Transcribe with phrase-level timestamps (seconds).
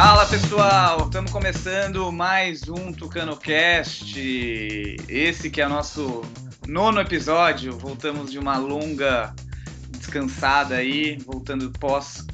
[0.00, 4.16] Fala pessoal, estamos começando mais um TucanoCast.
[5.08, 6.22] Esse que é o nosso
[6.68, 7.76] nono episódio.
[7.76, 9.34] Voltamos de uma longa
[9.90, 12.24] descansada aí, voltando pós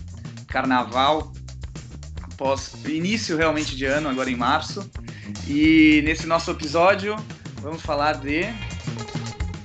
[0.47, 1.33] carnaval,
[2.37, 4.87] pós início realmente de ano, agora em março.
[5.49, 7.17] E nesse nosso episódio
[7.63, 8.43] vamos falar de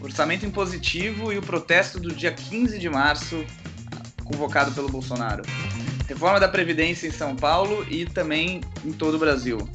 [0.02, 3.43] orçamento impositivo e o protesto do dia 15 de março
[4.23, 5.43] convocado pelo Bolsonaro
[6.10, 9.70] reforma da Previdência em São Paulo e também em todo o Brasil.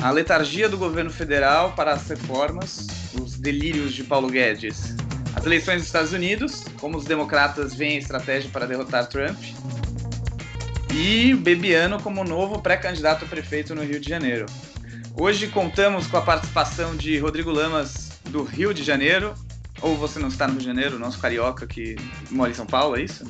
[0.00, 2.86] A letargia do governo federal para as reformas,
[3.20, 4.94] os delírios de Paulo Guedes.
[5.34, 9.36] As eleições dos Estados Unidos, como os democratas veem a estratégia para derrotar Trump.
[10.94, 14.46] E Bebiano como novo pré-candidato a prefeito no Rio de Janeiro.
[15.16, 19.34] Hoje contamos com a participação de Rodrigo Lamas, do Rio de Janeiro.
[19.82, 21.96] Ou você não está no Rio de Janeiro, nosso carioca que
[22.30, 23.24] mora em São Paulo, é isso?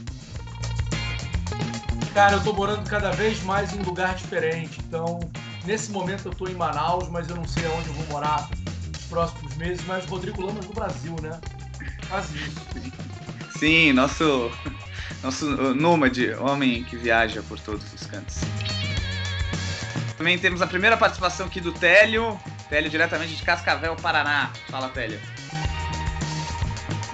[2.14, 4.80] Cara, eu tô morando cada vez mais em um lugar diferente.
[4.87, 5.20] Então,
[5.64, 8.48] nesse momento eu tô em Manaus, mas eu não sei aonde eu vou morar
[8.89, 9.84] nos próximos meses.
[9.86, 11.41] Mas Rodrigo Lamas do Brasil, né?
[12.08, 12.61] Quase isso.
[13.58, 14.50] Sim, nosso,
[15.22, 18.41] nosso nômade, homem que viaja por todos os cantos.
[20.16, 22.38] Também temos a primeira participação aqui do Télio.
[22.69, 24.50] Télio diretamente de Cascavel, Paraná.
[24.69, 25.20] Fala, Télio.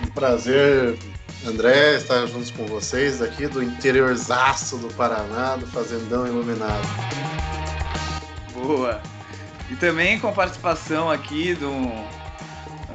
[0.02, 0.98] Um prazer
[1.46, 6.86] André, estar juntos com vocês aqui do interiorzaço do Paraná, do Fazendão Iluminado.
[8.52, 9.00] Boa!
[9.70, 11.70] E também com participação aqui do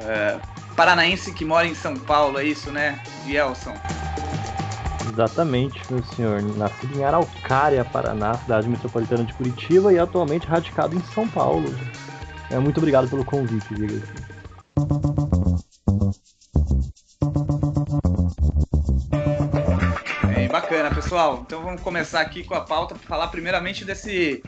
[0.06, 0.38] é,
[0.76, 3.00] paranaense que mora em São Paulo, é isso, né?
[3.24, 3.74] Vielson.
[5.10, 6.42] Exatamente, meu senhor.
[6.42, 11.74] Nascido em Araucária, Paraná, cidade metropolitana de Curitiba e atualmente radicado em São Paulo.
[12.50, 15.11] É, muito obrigado pelo convite, diga assim.
[20.72, 21.42] Bacana, pessoal.
[21.46, 24.42] Então vamos começar aqui com a pauta para falar primeiramente desse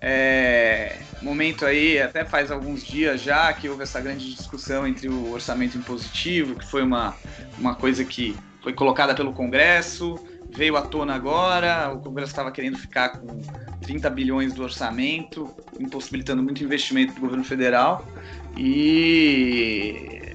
[0.00, 5.32] é, momento aí, até faz alguns dias já que houve essa grande discussão entre o
[5.32, 7.14] orçamento impositivo, que foi uma,
[7.58, 10.18] uma coisa que foi colocada pelo Congresso,
[10.50, 13.38] veio à tona agora, o Congresso estava querendo ficar com
[13.82, 18.02] 30 bilhões do orçamento, impossibilitando muito investimento do governo federal.
[18.56, 20.25] E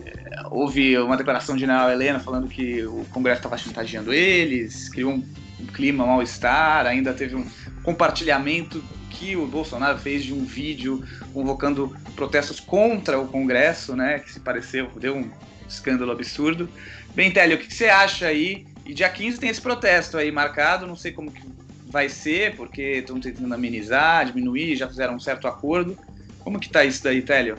[0.51, 5.23] houve uma declaração de General Helena falando que o Congresso estava chantageando eles, criou um,
[5.59, 7.45] um clima mal-estar, ainda teve um
[7.83, 11.01] compartilhamento que o Bolsonaro fez de um vídeo
[11.33, 15.31] convocando protestos contra o Congresso, né, que se pareceu, deu um
[15.67, 16.69] escândalo absurdo.
[17.15, 18.67] Bem, Télio, o que você acha aí?
[18.85, 21.41] E dia 15 tem esse protesto aí marcado, não sei como que
[21.87, 25.97] vai ser, porque estão tentando amenizar, diminuir, já fizeram um certo acordo.
[26.39, 27.57] Como que tá isso daí, Télio?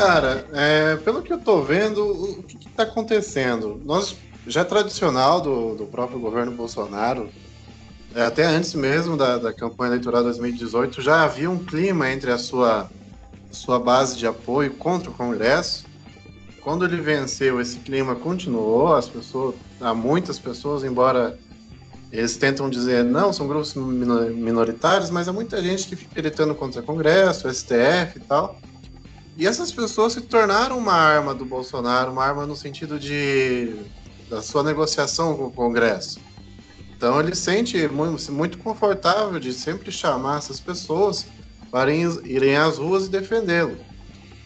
[0.00, 3.82] Cara, é, pelo que eu tô vendo, o que, está acontecendo?
[3.84, 4.16] Nós
[4.46, 7.30] já é tradicional do, do próprio governo Bolsonaro,
[8.14, 12.38] é, até antes mesmo da, da campanha eleitoral 2018, já havia um clima entre a
[12.38, 12.90] sua,
[13.50, 15.84] sua base de apoio contra o Congresso.
[16.62, 21.38] Quando ele venceu, esse clima continuou, as pessoas, há muitas pessoas, embora
[22.10, 26.80] eles tentam dizer não, são grupos minoritários, mas há muita gente que fica gritando contra
[26.80, 28.69] o Congresso, STF e tal.
[29.40, 33.74] E essas pessoas se tornaram uma arma do Bolsonaro, uma arma no sentido de
[34.28, 36.20] da sua negociação com o Congresso.
[36.94, 41.26] Então ele sente muito, muito confortável de sempre chamar essas pessoas
[41.70, 43.78] para irem às ruas e defendê-lo.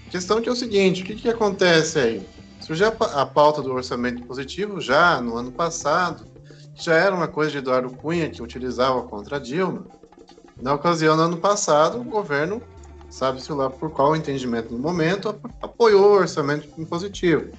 [0.06, 2.28] A questão que é o seguinte, o que, que acontece aí?
[2.61, 6.25] Surgiu a pauta do orçamento positivo já no ano passado,
[6.76, 9.88] já era uma coisa de Eduardo Cunha que utilizava contra Dilma.
[10.62, 12.62] Na ocasião, no ano passado, o governo
[13.15, 17.53] sabe-se lá por qual entendimento no momento, apoiou o orçamento impositivo.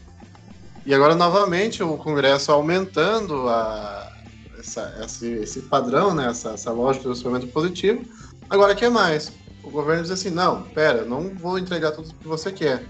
[0.85, 4.11] E agora, novamente, o Congresso aumentando a,
[4.59, 8.03] essa, esse, esse, padrão, né, essa, essa lógica do orçamento positivo.
[8.49, 9.31] Agora, quer mais?
[9.63, 12.83] O governo diz assim: não, pera, não vou entregar tudo que você quer.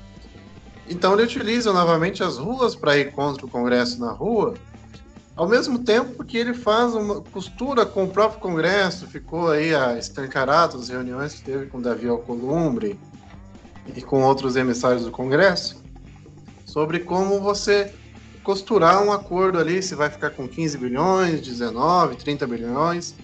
[0.89, 4.55] Então, ele utiliza novamente as ruas para ir contra o Congresso na rua
[5.35, 9.97] ao mesmo tempo que ele faz uma costura com o próprio Congresso, ficou aí a
[9.97, 12.97] escancarado as reuniões que teve com Davi Alcolumbre
[13.93, 15.83] e com outros emissários do Congresso,
[16.65, 17.93] sobre como você
[18.43, 23.15] costurar um acordo ali, se vai ficar com 15 bilhões, 19, 30 bilhões,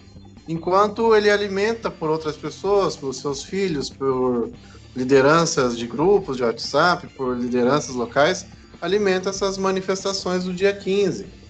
[0.48, 4.52] enquanto ele alimenta por outras pessoas, pelos seus filhos, por
[4.96, 8.46] lideranças de grupos de WhatsApp, por lideranças locais,
[8.82, 11.41] alimenta essas manifestações do dia 15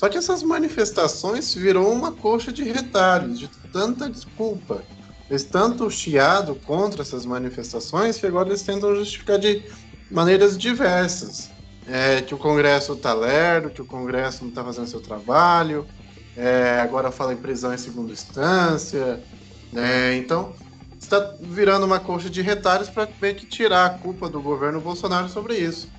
[0.00, 4.82] só que essas manifestações virou uma coxa de retalhos, de tanta desculpa.
[5.28, 9.62] Eles tanto chiado contra essas manifestações que agora eles tentam justificar de
[10.10, 11.50] maneiras diversas.
[11.86, 15.86] É, que o Congresso está lerdo, que o Congresso não está fazendo seu trabalho,
[16.34, 19.22] é, agora fala em prisão em segunda instância.
[19.70, 20.16] Né?
[20.16, 20.54] Então,
[20.98, 25.28] está virando uma coxa de retalhos para ver que tirar a culpa do governo Bolsonaro
[25.28, 25.90] sobre isso.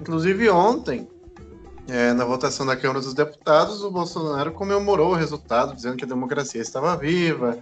[0.00, 1.08] Inclusive, ontem,
[1.88, 6.08] é, na votação da Câmara dos Deputados, o Bolsonaro comemorou o resultado, dizendo que a
[6.08, 7.58] democracia estava viva,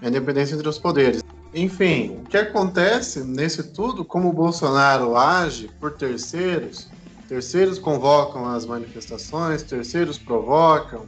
[0.00, 1.22] a independência entre os poderes.
[1.54, 6.88] Enfim, o que acontece nesse tudo, como o Bolsonaro age por terceiros,
[7.28, 11.06] terceiros convocam as manifestações, terceiros provocam,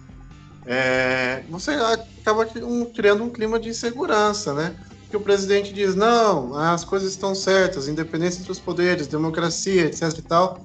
[0.67, 2.47] é, você acaba
[2.94, 4.75] criando um clima de insegurança, né?
[5.11, 10.19] Que o presidente diz, não, as coisas estão certas, independência entre os poderes, democracia, etc
[10.19, 10.61] e tal,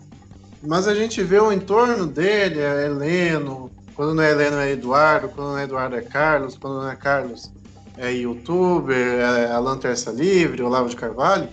[0.65, 5.29] mas a gente vê o entorno dele, é Heleno, quando não é Heleno é Eduardo,
[5.29, 7.51] quando não é Eduardo é Carlos, quando não é Carlos
[7.97, 11.49] é youtuber, é Alan Terça Livre, Olavo de Carvalho,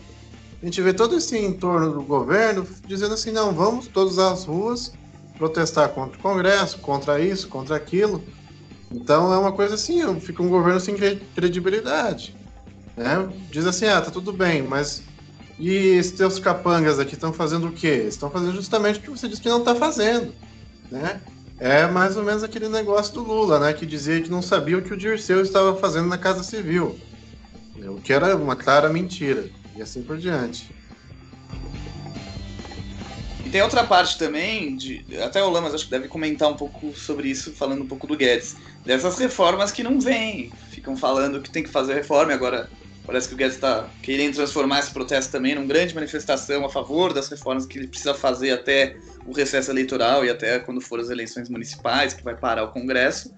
[0.62, 4.92] a gente vê todo esse entorno do governo dizendo assim, não, vamos todos às ruas
[5.36, 8.22] protestar contra o Congresso, contra isso, contra aquilo.
[8.92, 10.96] Então é uma coisa assim, fica um governo sem
[11.34, 12.34] credibilidade.
[12.96, 13.26] Né?
[13.50, 15.02] Diz assim, ah, tá tudo bem, mas
[15.60, 18.06] e teus capangas aqui estão fazendo o quê?
[18.08, 20.32] Estão fazendo justamente o que você disse que não está fazendo,
[20.90, 21.20] né?
[21.58, 23.74] É mais ou menos aquele negócio do Lula, né?
[23.74, 26.98] Que dizia que não sabia o que o Dirceu estava fazendo na Casa Civil.
[27.76, 29.44] O que era uma clara mentira.
[29.76, 30.74] E assim por diante.
[33.44, 36.96] E tem outra parte também, de, até o Lamas acho que deve comentar um pouco
[36.96, 38.56] sobre isso, falando um pouco do Guedes.
[38.86, 40.50] Dessas reformas que não vêm.
[40.70, 42.70] Ficam falando que tem que fazer reforma agora
[43.06, 47.12] Parece que o Guedes está querendo transformar esse protesto também numa grande manifestação a favor
[47.12, 51.10] das reformas que ele precisa fazer até o recesso eleitoral e até quando for as
[51.10, 53.34] eleições municipais, que vai parar o Congresso.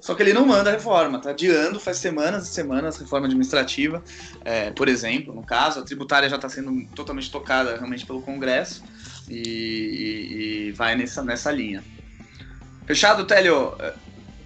[0.00, 4.02] Só que ele não manda a reforma, está adiando faz semanas e semanas reforma administrativa,
[4.44, 8.82] é, por exemplo, no caso, a tributária já está sendo totalmente tocada realmente pelo Congresso
[9.28, 11.82] e, e, e vai nessa, nessa linha.
[12.86, 13.74] Fechado, Télio?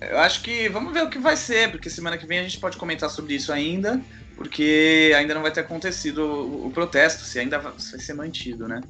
[0.00, 2.60] Eu acho que vamos ver o que vai ser, porque semana que vem a gente
[2.60, 4.00] pode comentar sobre isso ainda
[4.38, 8.80] porque ainda não vai ter acontecido o, o protesto, se ainda vai ser mantido, né?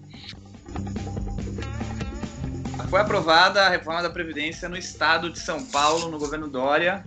[2.91, 7.03] Foi aprovada a reforma da Previdência no estado de São Paulo, no governo Dória.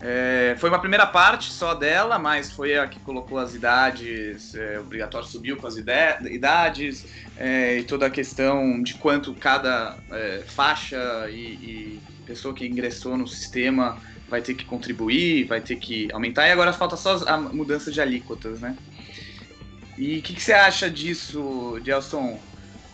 [0.00, 4.80] É, foi uma primeira parte só dela, mas foi a que colocou as idades, é,
[4.80, 7.06] obrigatório subiu com as idades,
[7.36, 13.16] é, e toda a questão de quanto cada é, faixa e, e pessoa que ingressou
[13.16, 13.98] no sistema
[14.32, 18.00] vai ter que contribuir, vai ter que aumentar, e agora falta só a mudança de
[18.00, 18.74] alíquotas, né?
[19.98, 22.40] E o que, que, você acha disso, Gelson?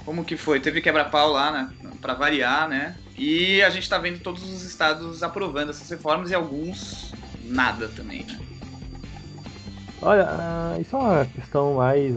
[0.04, 0.58] Como que foi?
[0.58, 1.70] Teve quebra-pau lá, né?
[2.00, 2.96] Para variar, né?
[3.16, 7.12] E a gente está vendo todos os estados aprovando essas reformas e alguns
[7.44, 8.36] nada também, né?
[10.02, 12.16] Olha, isso é uma questão mais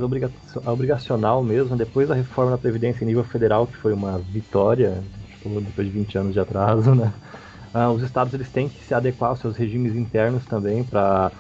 [0.65, 1.77] obrigacional mesmo.
[1.77, 5.03] Depois da reforma da Previdência em nível federal, que foi uma vitória,
[5.43, 7.13] depois de 20 anos de atraso, né?
[7.73, 11.31] Ah, os estados eles têm que se adequar aos seus regimes internos também para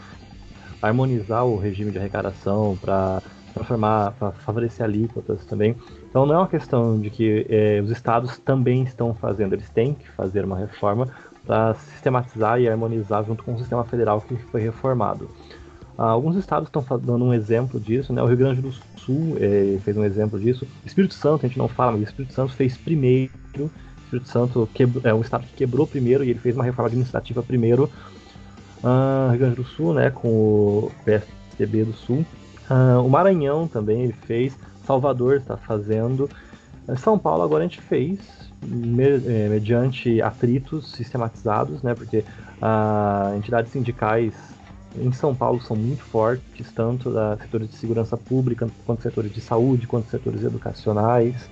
[0.81, 3.21] harmonizar o regime de arrecadação, para
[3.53, 5.75] transformar, para favorecer alíquotas também.
[6.09, 9.93] Então não é uma questão de que eh, os estados também estão fazendo, eles têm
[9.93, 11.13] que fazer uma reforma
[11.45, 15.29] para sistematizar e harmonizar junto com o sistema federal que foi reformado.
[15.97, 18.21] Ah, alguns estados estão dando um exemplo disso, né?
[18.23, 20.67] O Rio Grande do Sul eh, fez um exemplo disso.
[20.85, 23.31] Espírito Santo, a gente não fala, mas o Espírito Santo fez primeiro
[24.11, 27.41] Espírito Santo quebrou, é um estado que quebrou primeiro e ele fez uma reforma administrativa
[27.41, 27.89] primeiro.
[28.83, 32.25] Uh, Rio Grande do Sul, né, com o PSDB do Sul.
[32.69, 34.57] Uh, o Maranhão também ele fez.
[34.85, 36.29] Salvador está fazendo.
[36.87, 38.19] Uh, São Paulo agora a gente fez
[38.61, 44.33] é, mediante atritos sistematizados, né, porque uh, entidades sindicais
[44.95, 49.39] em São Paulo são muito fortes, tanto da setores de segurança pública, quanto setores de
[49.39, 51.49] saúde, quanto setores educacionais.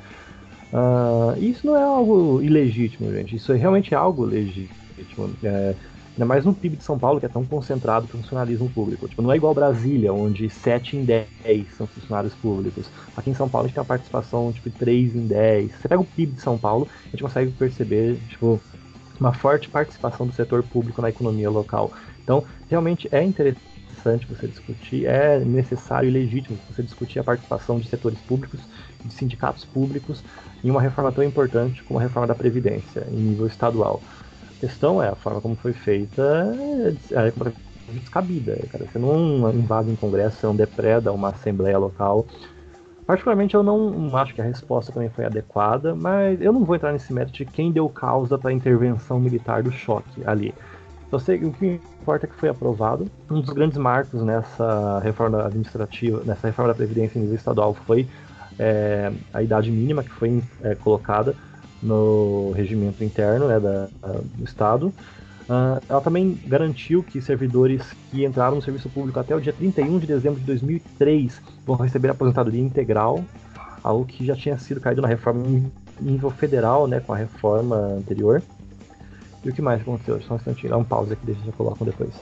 [0.71, 3.35] Uh, isso não é algo ilegítimo, gente.
[3.35, 5.35] Isso é realmente algo legítimo.
[5.43, 5.75] É,
[6.13, 9.07] ainda mais no PIB de São Paulo, que é tão concentrado o funcionalismo público.
[9.07, 11.27] Tipo, não é igual Brasília, onde 7 em 10
[11.75, 12.91] são funcionários públicos.
[13.15, 15.75] Aqui em São Paulo a gente tem uma participação tipo 3 em 10.
[15.75, 18.61] Você pega o PIB de São Paulo, a gente consegue perceber tipo,
[19.19, 21.91] uma forte participação do setor público na economia local.
[22.23, 23.68] Então, realmente é interessante
[24.27, 28.67] você discutir, é necessário e legítimo você discutir a participação de setores públicos,
[29.03, 30.23] de sindicatos públicos
[30.63, 34.03] em uma reforma tão importante como a reforma da Previdência, em nível estadual.
[34.57, 36.21] A questão é, a forma como foi feita
[37.11, 38.57] é, é descabida.
[38.69, 38.85] Cara.
[38.87, 42.27] Você não invade um congresso, você não depreda uma assembleia local.
[43.05, 46.91] Particularmente, eu não acho que a resposta também foi adequada, mas eu não vou entrar
[46.93, 50.55] nesse mérito de quem deu causa para a intervenção militar do choque ali.
[51.11, 53.09] Eu sei, o que importa é que foi aprovado.
[53.29, 58.07] Um dos grandes marcos nessa reforma administrativa, nessa reforma da Previdência em nível estadual foi
[58.59, 61.35] é, a idade mínima que foi é, colocada
[61.81, 63.87] no regimento interno né, da,
[64.35, 64.93] do Estado.
[65.49, 69.97] Uh, ela também garantiu que servidores que entraram no serviço público até o dia 31
[69.97, 73.25] de dezembro de 2003 vão receber aposentadoria integral,
[73.83, 77.75] algo que já tinha sido caído na reforma em nível federal, né, com a reforma
[77.75, 78.43] anterior.
[79.43, 80.21] E o que mais aconteceu?
[80.21, 82.13] Só um instantinho, dá um pause aqui, deixa eu colocar depois.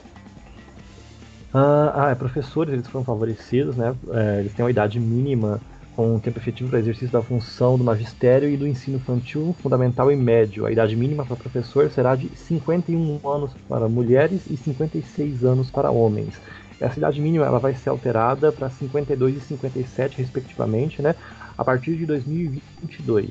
[1.52, 3.94] Uh, ah, é, professores eles foram favorecidos, né?
[4.10, 5.60] É, eles têm uma idade mínima
[5.96, 10.12] com um tempo efetivo para exercício da função do magistério e do ensino infantil, fundamental
[10.12, 10.64] e médio.
[10.64, 15.90] A idade mínima para professor será de 51 anos para mulheres e 56 anos para
[15.90, 16.40] homens.
[16.80, 21.16] Essa idade mínima ela vai ser alterada para 52 e 57, respectivamente, né,
[21.56, 23.30] a partir de 2022.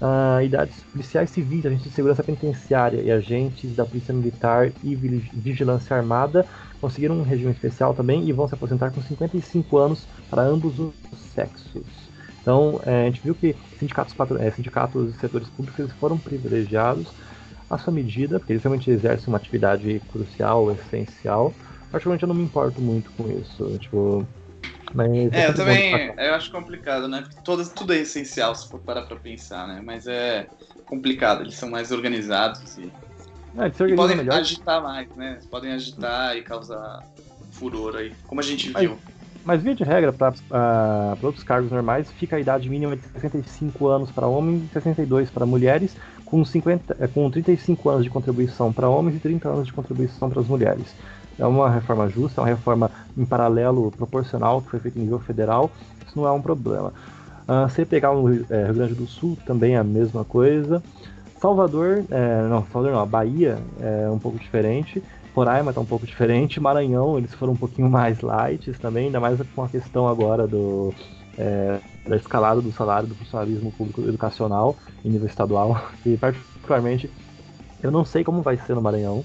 [0.00, 5.96] Uh, idades policiais civis, agentes de segurança penitenciária e agentes da Polícia Militar e Vigilância
[5.96, 6.46] Armada
[6.80, 10.94] conseguiram um regime especial também e vão se aposentar com 55 anos para ambos os
[11.34, 11.82] sexos.
[12.40, 17.08] Então, é, a gente viu que sindicatos, é, sindicatos e setores públicos foram privilegiados
[17.68, 21.52] à sua medida, porque eles realmente exercem uma atividade crucial, essencial.
[21.90, 23.76] Particularmente eu não me importo muito com isso.
[23.78, 24.26] Tipo,
[24.94, 27.22] mas é, eu também eu acho complicado, né?
[27.22, 29.80] Porque todas, tudo é essencial se for parar pra pensar, né?
[29.84, 30.46] Mas é
[30.86, 32.90] complicado, eles são mais organizados e
[33.58, 34.38] é, podem melhor.
[34.38, 35.32] agitar mais, né?
[35.32, 37.02] Eles podem agitar e causar
[37.52, 38.98] furor aí, como a gente viu.
[39.44, 43.86] Mas, via de regra, para uh, outros cargos normais, fica a idade mínima de 65
[43.86, 48.70] anos para homens e 62 para mulheres, com, 50, eh, com 35 anos de contribuição
[48.70, 50.94] para homens e 30 anos de contribuição para as mulheres.
[51.38, 55.20] É uma reforma justa, é uma reforma em paralelo proporcional que foi feita em nível
[55.20, 55.70] federal,
[56.06, 56.92] isso não é um problema.
[57.48, 60.82] Uh, se pegar o é, Rio Grande do Sul, também é a mesma coisa.
[61.40, 65.02] Salvador, é, não, Salvador não, a Bahia é um pouco diferente.
[65.34, 66.60] Roraima tá um pouco diferente.
[66.60, 70.92] Maranhão, eles foram um pouquinho mais light também, ainda mais com a questão agora do,
[71.38, 75.80] é, da escalada do salário do funcionalismo público educacional em nível estadual.
[76.04, 77.10] E particularmente,
[77.82, 79.24] eu não sei como vai ser no Maranhão.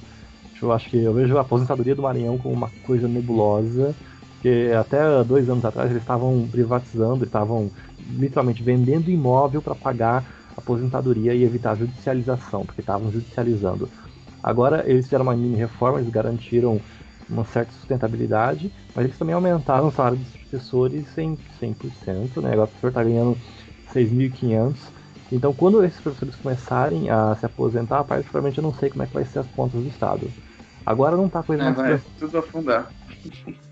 [0.62, 3.96] Eu acho que eu vejo a aposentadoria do Maranhão como uma coisa nebulosa,
[4.34, 7.72] porque até dois anos atrás eles estavam privatizando, estavam
[8.18, 13.90] literalmente vendendo imóvel para pagar aposentadoria e evitar a judicialização, porque estavam judicializando.
[14.42, 16.80] Agora eles fizeram uma mini reforma, eles garantiram
[17.30, 22.52] uma certa sustentabilidade, mas eles também aumentaram o salário dos professores em 100%, né?
[22.52, 23.38] Agora o professor está ganhando
[23.94, 24.92] 6.500.
[25.32, 29.14] Então, quando esses professores começarem a se aposentar, particularmente eu não sei como é que
[29.14, 30.32] vai ser as contas do Estado.
[30.86, 31.78] Agora não tá coisa é, mais...
[31.78, 32.92] Vai tudo afundar.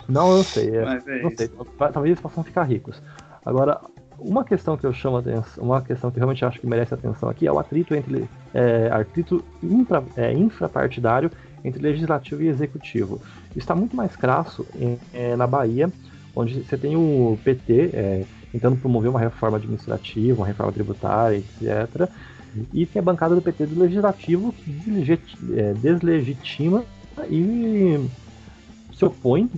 [0.07, 0.69] Não, eu sei.
[0.75, 1.49] É, é não sei.
[1.77, 3.01] Talvez eles possam ficar ricos.
[3.45, 3.81] Agora,
[4.17, 7.47] uma questão que eu chamo atenção, uma questão que realmente acho que merece atenção aqui
[7.47, 11.31] é o atrito entre é, atrito infra, é, infrapartidário
[11.63, 13.21] entre legislativo e executivo.
[13.55, 15.91] Está muito mais crasso em, é, na Bahia,
[16.35, 22.09] onde você tem o PT é, tentando promover uma reforma administrativa, uma reforma tributária, etc.
[22.73, 25.19] E tem a bancada do PT do legislativo que
[25.57, 26.83] é, deslegitima
[27.29, 28.09] e
[28.93, 29.49] se opõe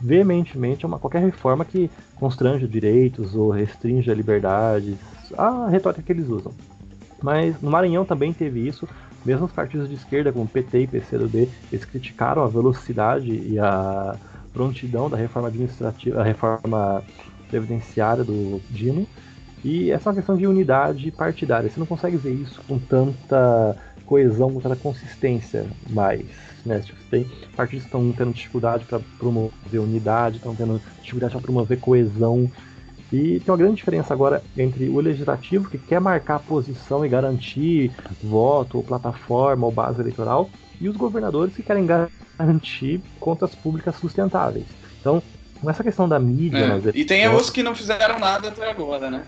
[0.00, 4.96] veementemente a uma, qualquer reforma que constrange direitos ou restringe a liberdades,
[5.36, 6.52] a retórica que eles usam.
[7.22, 8.88] Mas no Maranhão também teve isso,
[9.24, 14.16] mesmo os partidos de esquerda, como PT e PCdoB, eles criticaram a velocidade e a
[14.52, 17.02] prontidão da reforma administrativa, a reforma
[17.48, 19.06] previdenciária do Dino.
[19.64, 21.68] E essa é uma questão de unidade partidária.
[21.68, 26.26] Você não consegue ver isso com tanta coesão, com tanta consistência mais
[26.66, 26.80] né?
[26.80, 31.78] Tipo, tem partidos que estão tendo dificuldade para promover unidade, estão tendo dificuldade para promover
[31.78, 32.50] coesão.
[33.12, 37.92] E tem uma grande diferença agora entre o legislativo, que quer marcar posição e garantir
[38.22, 40.50] voto, ou plataforma, ou base eleitoral,
[40.80, 44.66] e os governadores que querem garantir contas públicas sustentáveis.
[45.00, 45.22] Então,
[45.60, 46.58] com essa questão da mídia.
[46.58, 46.78] É.
[46.78, 49.24] Né, e tem os que não fizeram nada até agora, né?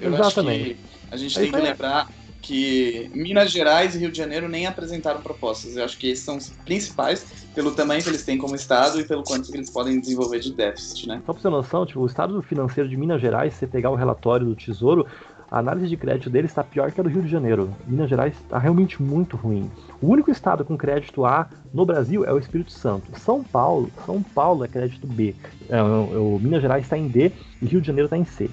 [0.00, 0.76] Eu Exatamente.
[1.10, 2.08] a gente tem que lembrar
[2.42, 5.76] que Minas Gerais e Rio de Janeiro nem apresentaram propostas.
[5.76, 7.24] Eu acho que esses são os principais,
[7.54, 10.52] pelo tamanho que eles têm como estado e pelo quanto que eles podem desenvolver de
[10.52, 11.22] déficit, né?
[11.24, 13.90] Só pra você ter noção, tipo, o estado financeiro de Minas Gerais, se você pegar
[13.90, 15.06] o relatório do Tesouro,
[15.52, 17.76] a análise de crédito dele está pior que a do Rio de Janeiro.
[17.86, 19.70] Minas Gerais está realmente muito ruim.
[20.00, 23.20] O único estado com crédito A no Brasil é o Espírito Santo.
[23.20, 25.34] São Paulo, São Paulo é crédito B.
[25.68, 27.30] É, o, Minas Gerais está em D
[27.60, 28.48] e Rio de Janeiro está em C.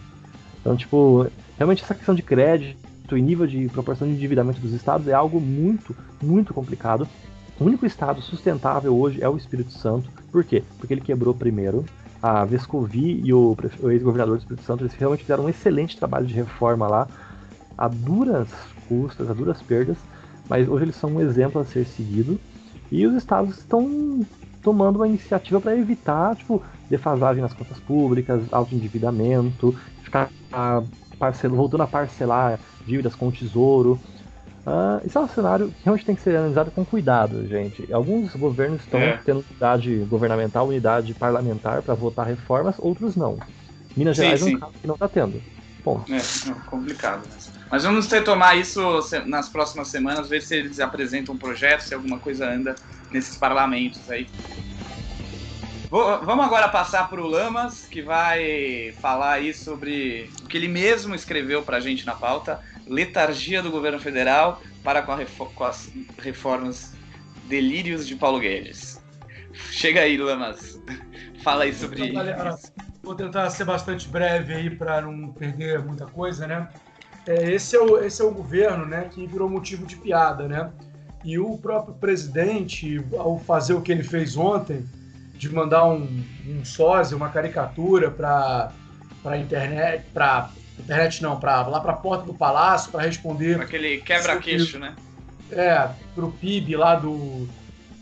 [0.60, 1.26] Então, tipo,
[1.58, 5.40] realmente essa questão de crédito e nível de proporção de endividamento dos estados é algo
[5.40, 7.08] muito, muito complicado.
[7.58, 10.10] O único estado sustentável hoje é o Espírito Santo.
[10.30, 10.64] Por quê?
[10.78, 11.86] Porque ele quebrou primeiro.
[12.22, 16.26] A Vescovi e o, o ex-governador do Espírito Santo eles realmente fizeram um excelente trabalho
[16.26, 17.08] de reforma lá,
[17.78, 18.50] a duras
[18.88, 19.98] custas, a duras perdas,
[20.50, 22.40] mas hoje eles são um exemplo a ser seguido.
[22.92, 24.26] E os estados estão
[24.62, 29.74] tomando uma iniciativa para evitar, tipo, defasagem nas contas públicas, alto endividamento,
[30.04, 30.30] ficar
[31.18, 31.52] parcel...
[31.52, 34.00] voltando a parcelar dívidas com o tesouro.
[34.66, 37.92] Uh, isso é um cenário que realmente tem que ser analisado com cuidado, gente.
[37.92, 39.20] Alguns governos estão é.
[39.26, 43.40] tendo unidade governamental, unidade parlamentar para votar reformas, outros não.
[43.96, 44.54] Minas sim, Gerais sim.
[44.54, 45.42] é um caso que não está tendo.
[45.84, 46.14] Ponto.
[46.14, 46.20] É,
[46.66, 47.22] complicado.
[47.26, 47.54] Né?
[47.72, 48.82] Mas vamos retomar isso
[49.26, 52.76] nas próximas semanas, ver se eles apresentam um projeto, se alguma coisa anda
[53.12, 54.28] nesses parlamentos aí.
[55.90, 60.68] Vou, vamos agora passar para o Lamas, que vai falar aí sobre o que ele
[60.68, 62.60] mesmo escreveu para a gente na pauta,
[62.90, 65.16] letargia do governo federal para com,
[65.54, 66.94] com, as reformas
[67.48, 69.00] delírios de Paulo Guedes.
[69.72, 70.82] Chega aí, Lamas.
[71.44, 72.72] Fala aí sobre isso.
[73.02, 76.68] Vou tentar ser bastante breve aí para não perder muita coisa, né?
[77.26, 80.72] É, esse, é o, esse é o governo né, que virou motivo de piada, né?
[81.24, 84.86] E o próprio presidente, ao fazer o que ele fez ontem,
[85.34, 88.72] de mandar um, um sósia, uma caricatura para
[89.26, 90.50] a internet, para
[90.82, 93.60] internet não, para lá para a porta do palácio para responder.
[93.60, 94.96] Aquele quebra-queixo, né?
[95.52, 97.48] É, pro PIB lá do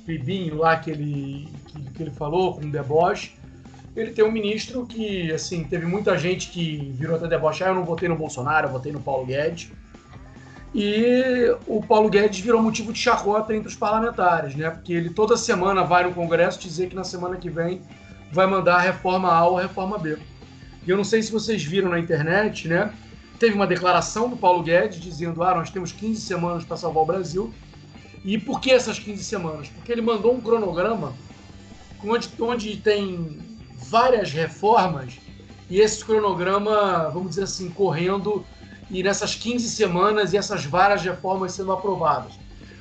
[0.05, 3.37] PIBinho lá que ele, que, que ele falou, com um deboche
[3.97, 7.75] ele tem um ministro que, assim, teve muita gente que virou até debochar, ah, eu
[7.75, 9.71] não votei no Bolsonaro, eu votei no Paulo Guedes.
[10.75, 14.69] E o Paulo Guedes virou motivo de chacota entre os parlamentares, né?
[14.69, 17.81] Porque ele toda semana vai no Congresso dizer que na semana que vem
[18.31, 20.19] vai mandar a reforma A ou a reforma B.
[20.87, 22.93] E eu não sei se vocês viram na internet, né?
[23.37, 27.05] Teve uma declaração do Paulo Guedes dizendo: ah, nós temos 15 semanas para salvar o
[27.05, 27.53] Brasil.
[28.23, 29.67] E por que essas 15 semanas?
[29.67, 31.13] Porque ele mandou um cronograma
[32.03, 33.37] onde, onde tem
[33.89, 35.19] várias reformas
[35.69, 38.45] e esse cronograma, vamos dizer assim, correndo
[38.89, 42.33] e nessas 15 semanas e essas várias reformas sendo aprovadas.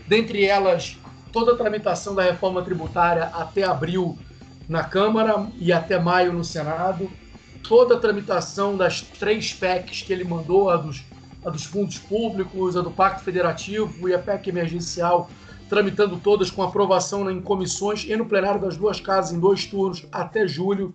[0.06, 0.96] Dentre elas,
[1.32, 4.16] toda a tramitação da reforma tributária até abril
[4.68, 7.10] na Câmara e até maio no Senado,
[7.68, 11.02] toda a tramitação das três PECs que ele mandou, a dos,
[11.44, 15.28] a dos fundos públicos, a do Pacto Federativo e a PEC emergencial,
[15.68, 20.06] tramitando todas com aprovação em comissões e no plenário das duas casas em dois turnos
[20.12, 20.94] até julho.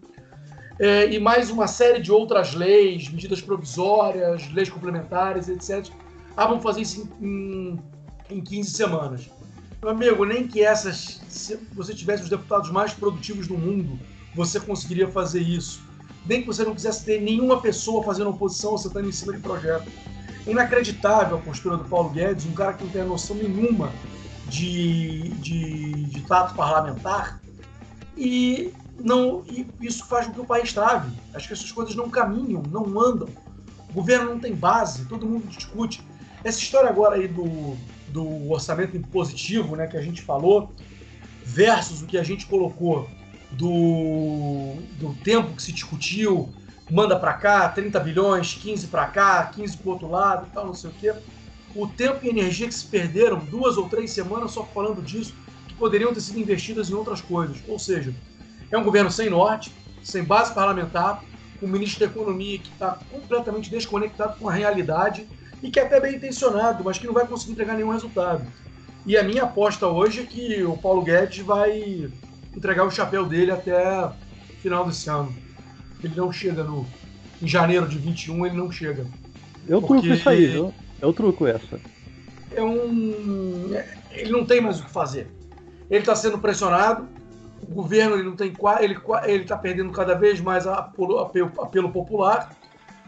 [0.79, 5.93] É, e mais uma série de outras leis, medidas provisórias, leis complementares, etc.
[6.35, 7.79] Ah, vamos fazer isso em,
[8.29, 9.29] em, em 15 semanas.
[9.81, 13.99] Meu amigo, nem que essas, se você tivesse os deputados mais produtivos do mundo,
[14.33, 15.90] você conseguiria fazer isso.
[16.25, 19.39] Nem que você não quisesse ter nenhuma pessoa fazendo oposição ou sentando em cima de
[19.39, 19.89] projeto.
[20.45, 23.91] É inacreditável a postura do Paulo Guedes, um cara que não tem noção nenhuma
[24.47, 27.39] de, de, de tato parlamentar
[28.17, 31.11] e não e isso faz com que o país trave.
[31.33, 33.29] Acho que essas coisas não caminham, não andam.
[33.89, 36.01] O governo não tem base, todo mundo discute.
[36.43, 37.75] Essa história agora aí do,
[38.09, 40.71] do orçamento impositivo, né, que a gente falou,
[41.43, 43.09] versus o que a gente colocou
[43.51, 46.49] do, do tempo que se discutiu,
[46.89, 50.73] manda para cá, 30 bilhões, 15 para cá, 15 para outro lado e tal, não
[50.73, 51.13] sei o quê
[51.75, 55.33] o tempo e energia que se perderam, duas ou três semanas só falando disso,
[55.67, 57.57] que poderiam ter sido investidas em outras coisas.
[57.67, 58.13] Ou seja,
[58.71, 59.71] é um governo sem norte,
[60.03, 61.23] sem base parlamentar,
[61.61, 65.27] um ministro da Economia que está completamente desconectado com a realidade
[65.61, 68.45] e que é até bem intencionado, mas que não vai conseguir entregar nenhum resultado.
[69.05, 72.11] E a minha aposta hoje é que o Paulo Guedes vai
[72.55, 74.09] entregar o chapéu dele até
[74.61, 75.33] final desse ano.
[76.03, 76.85] Ele não chega no.
[77.41, 79.05] Em janeiro de 21, ele não chega.
[79.67, 80.09] Eu porque...
[80.09, 80.73] isso aí, viu?
[81.01, 81.79] É o truco essa.
[82.55, 83.71] É um.
[84.11, 85.27] Ele não tem mais o que fazer.
[85.89, 87.07] Ele está sendo pressionado.
[87.61, 92.55] O governo ele não tem ele ele está perdendo cada vez mais apelo, apelo, popular.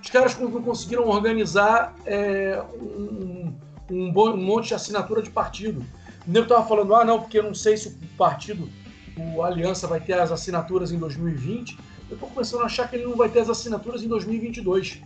[0.02, 3.54] Os caras não conseguiram organizar é, um,
[3.90, 5.84] um, um, monte de assinatura de partido.
[6.28, 8.70] O nego estava falando, ah, não, porque eu não sei se o partido,
[9.18, 11.78] o Aliança, vai ter as assinaturas em 2020.
[12.10, 15.02] Eu estou começando a achar que ele não vai ter as assinaturas em 2022.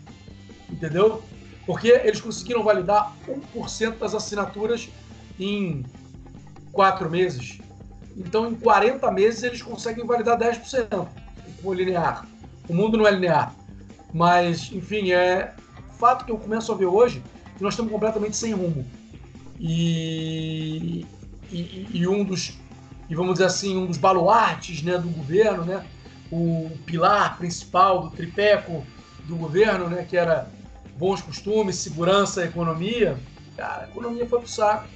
[0.69, 1.23] Entendeu?
[1.65, 4.89] Porque eles conseguiram validar 1% das assinaturas
[5.39, 5.85] em
[6.71, 7.59] quatro meses.
[8.15, 11.07] Então, em 40 meses, eles conseguem validar 10%
[11.61, 12.25] com linear.
[12.67, 13.53] O mundo não é linear.
[14.13, 15.53] Mas, enfim, é
[15.97, 17.21] fato que eu começo a ver hoje
[17.57, 18.85] que nós estamos completamente sem rumo.
[19.59, 21.05] E,
[21.51, 22.57] e, e, um dos,
[23.09, 25.85] e vamos dizer assim, um dos baluartes né, do governo, né,
[26.31, 28.85] o pilar principal do tripeco
[29.25, 30.49] do governo, né, que era
[30.97, 33.17] bons costumes, segurança, economia,
[33.55, 34.87] cara, a economia foi pro saco.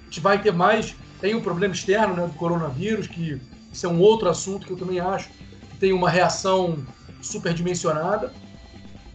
[0.00, 0.94] A gente vai ter mais.
[1.20, 3.40] Tem o um problema externo né, do coronavírus, que
[3.72, 6.78] isso é um outro assunto que eu também acho que tem uma reação
[7.20, 8.32] superdimensionada.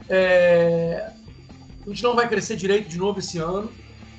[0.09, 1.11] É...
[1.85, 3.71] A gente não vai crescer direito de novo esse ano.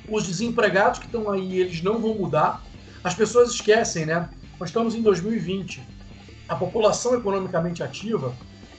[0.09, 2.61] Os desempregados que estão aí, eles não vão mudar.
[3.03, 4.29] As pessoas esquecem, né?
[4.59, 5.83] Nós estamos em 2020.
[6.47, 8.33] A população economicamente ativa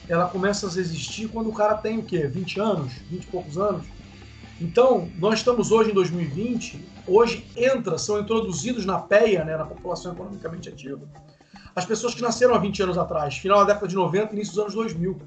[0.07, 2.27] ela começa a existir quando o cara tem o quê?
[2.27, 2.93] 20 anos?
[3.09, 3.85] 20 e poucos anos?
[4.61, 10.13] Então, nós estamos hoje em 2020, hoje entra, são introduzidos na PEA, né, na população
[10.13, 11.01] economicamente ativa,
[11.75, 14.61] as pessoas que nasceram há 20 anos atrás, final da década de 90 início dos
[14.61, 15.17] anos 2000.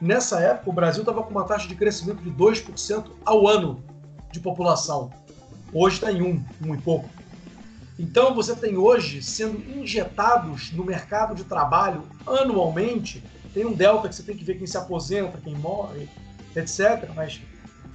[0.00, 3.82] Nessa época, o Brasil estava com uma taxa de crescimento de 2% ao ano
[4.32, 5.10] de população.
[5.72, 7.17] Hoje está em 1, 1 e pouco.
[7.98, 13.22] Então, você tem hoje sendo injetados no mercado de trabalho anualmente.
[13.52, 16.08] Tem um delta que você tem que ver quem se aposenta, quem morre,
[16.54, 17.10] etc.
[17.16, 17.40] Mas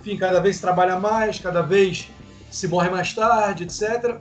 [0.03, 2.09] enfim, cada vez se trabalha mais, cada vez
[2.51, 4.17] se morre mais tarde, etc.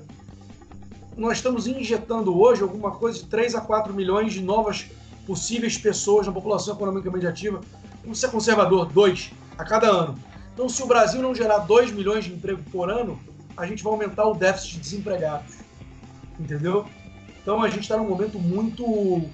[1.16, 4.86] Nós estamos injetando hoje alguma coisa de 3 a 4 milhões de novas
[5.26, 7.60] possíveis pessoas na população economicamente ativa.
[8.02, 10.16] Vamos ser conservador, 2 a cada ano.
[10.54, 13.18] Então, se o Brasil não gerar 2 milhões de emprego por ano,
[13.56, 15.61] a gente vai aumentar o déficit de desempregados.
[16.38, 16.86] Entendeu?
[17.40, 18.84] Então, a gente está num momento muito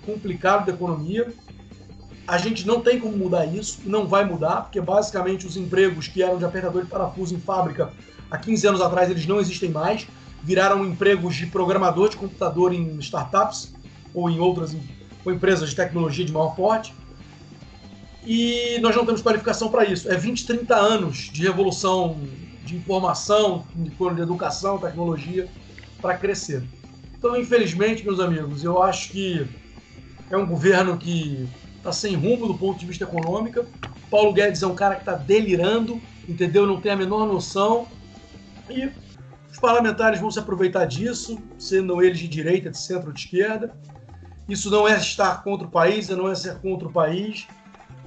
[0.05, 1.33] complicado da economia
[2.29, 6.23] a gente não tem como mudar isso, não vai mudar, porque basicamente os empregos que
[6.23, 7.91] eram de apertador de parafuso em fábrica
[8.31, 10.07] há 15 anos atrás, eles não existem mais,
[10.43, 13.73] viraram empregos de programador de computador em startups
[14.13, 14.77] ou em outras
[15.25, 16.95] ou empresas de tecnologia de maior porte.
[18.27, 20.13] E nós não temos qualificação para isso.
[20.13, 22.21] É 20, 30 anos de revolução
[22.63, 25.49] de informação, de educação, tecnologia
[26.03, 26.63] para crescer.
[27.19, 29.45] Então, infelizmente, meus amigos, eu acho que
[30.31, 33.67] é um governo que está sem rumo do ponto de vista econômico.
[34.09, 36.65] Paulo Guedes é um cara que está delirando, entendeu?
[36.65, 37.89] Não tem a menor noção.
[38.71, 38.89] E
[39.51, 43.75] os parlamentares vão se aproveitar disso, sendo eles de direita, de centro ou de esquerda.
[44.49, 47.49] Isso não é estar contra o país, não é ser contra o país,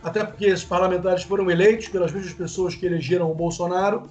[0.02, 4.10] até porque os parlamentares foram eleitos pelas mesmas pessoas que elegeram o Bolsonaro.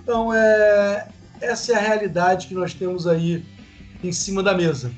[0.00, 1.08] Então, é,
[1.40, 3.44] essa é a realidade que nós temos aí
[4.02, 4.90] em cima da mesa.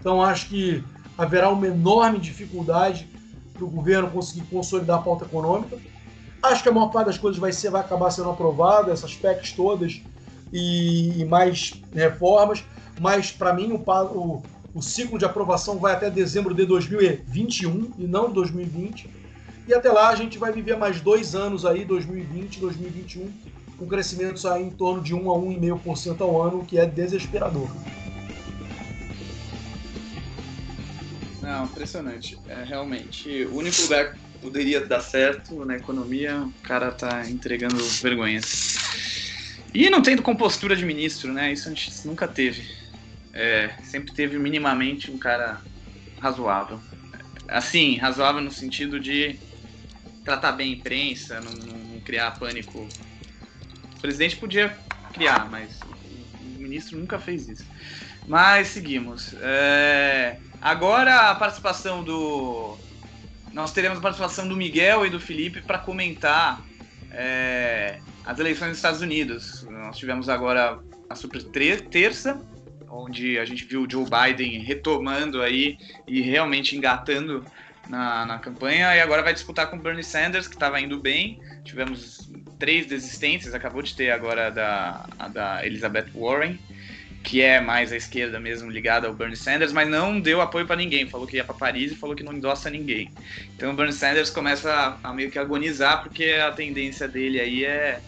[0.00, 0.82] Então, acho que
[1.16, 3.08] haverá uma enorme dificuldade
[3.52, 5.78] para o governo conseguir consolidar a pauta econômica.
[6.42, 9.52] Acho que a maior parte das coisas vai, ser, vai acabar sendo aprovada, essas PECs
[9.52, 10.00] todas
[10.52, 12.62] e, e mais reformas,
[13.00, 14.42] mas para mim o, o,
[14.74, 19.10] o ciclo de aprovação vai até dezembro de 2021 e não de 2020.
[19.66, 23.32] E até lá a gente vai viver mais dois anos aí, 2020 e 2021,
[23.76, 27.68] com crescimentos aí em torno de 1 a 1,5% ao ano, que é desesperador.
[31.46, 32.36] Não, impressionante.
[32.48, 37.78] É realmente o único lugar que poderia dar certo na economia, o cara tá entregando
[38.02, 38.74] vergonhas.
[39.72, 41.52] E não tendo compostura de ministro, né?
[41.52, 42.66] Isso a gente nunca teve.
[43.32, 45.62] É, sempre teve minimamente um cara
[46.18, 46.80] razoável.
[47.46, 49.38] Assim, razoável no sentido de
[50.24, 52.88] tratar bem a imprensa, não, não criar pânico.
[53.96, 54.76] O presidente podia
[55.12, 55.78] criar, mas
[56.40, 57.66] o ministro nunca fez isso.
[58.26, 59.34] Mas seguimos.
[59.40, 60.38] É...
[60.60, 62.76] Agora a participação do.
[63.52, 66.60] Nós teremos a participação do Miguel e do Felipe para comentar
[67.10, 69.66] é, as eleições dos Estados Unidos.
[69.70, 72.40] Nós tivemos agora a super terça,
[72.88, 77.44] onde a gente viu o Joe Biden retomando aí e realmente engatando
[77.88, 81.40] na, na campanha, e agora vai disputar com Bernie Sanders, que estava indo bem.
[81.64, 86.58] Tivemos três desistências, acabou de ter agora a da, a da Elizabeth Warren
[87.26, 90.76] que é mais à esquerda mesmo, ligada ao Bernie Sanders, mas não deu apoio para
[90.76, 91.08] ninguém.
[91.08, 93.10] Falou que ia para Paris e falou que não endossa ninguém.
[93.56, 97.64] Então o Bernie Sanders começa a, a meio que agonizar, porque a tendência dele aí
[97.64, 97.98] é,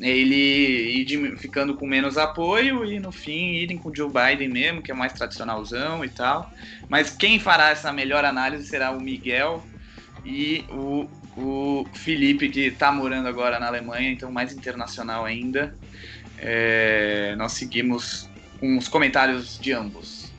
[0.00, 4.48] é ele ir ficando com menos apoio e no fim irem com o Joe Biden
[4.48, 6.50] mesmo, que é mais tradicionalzão e tal.
[6.88, 9.62] Mas quem fará essa melhor análise será o Miguel
[10.24, 15.76] e o, o Felipe, que está morando agora na Alemanha, então mais internacional ainda.
[16.38, 20.30] É, nós seguimos com os comentários de ambos.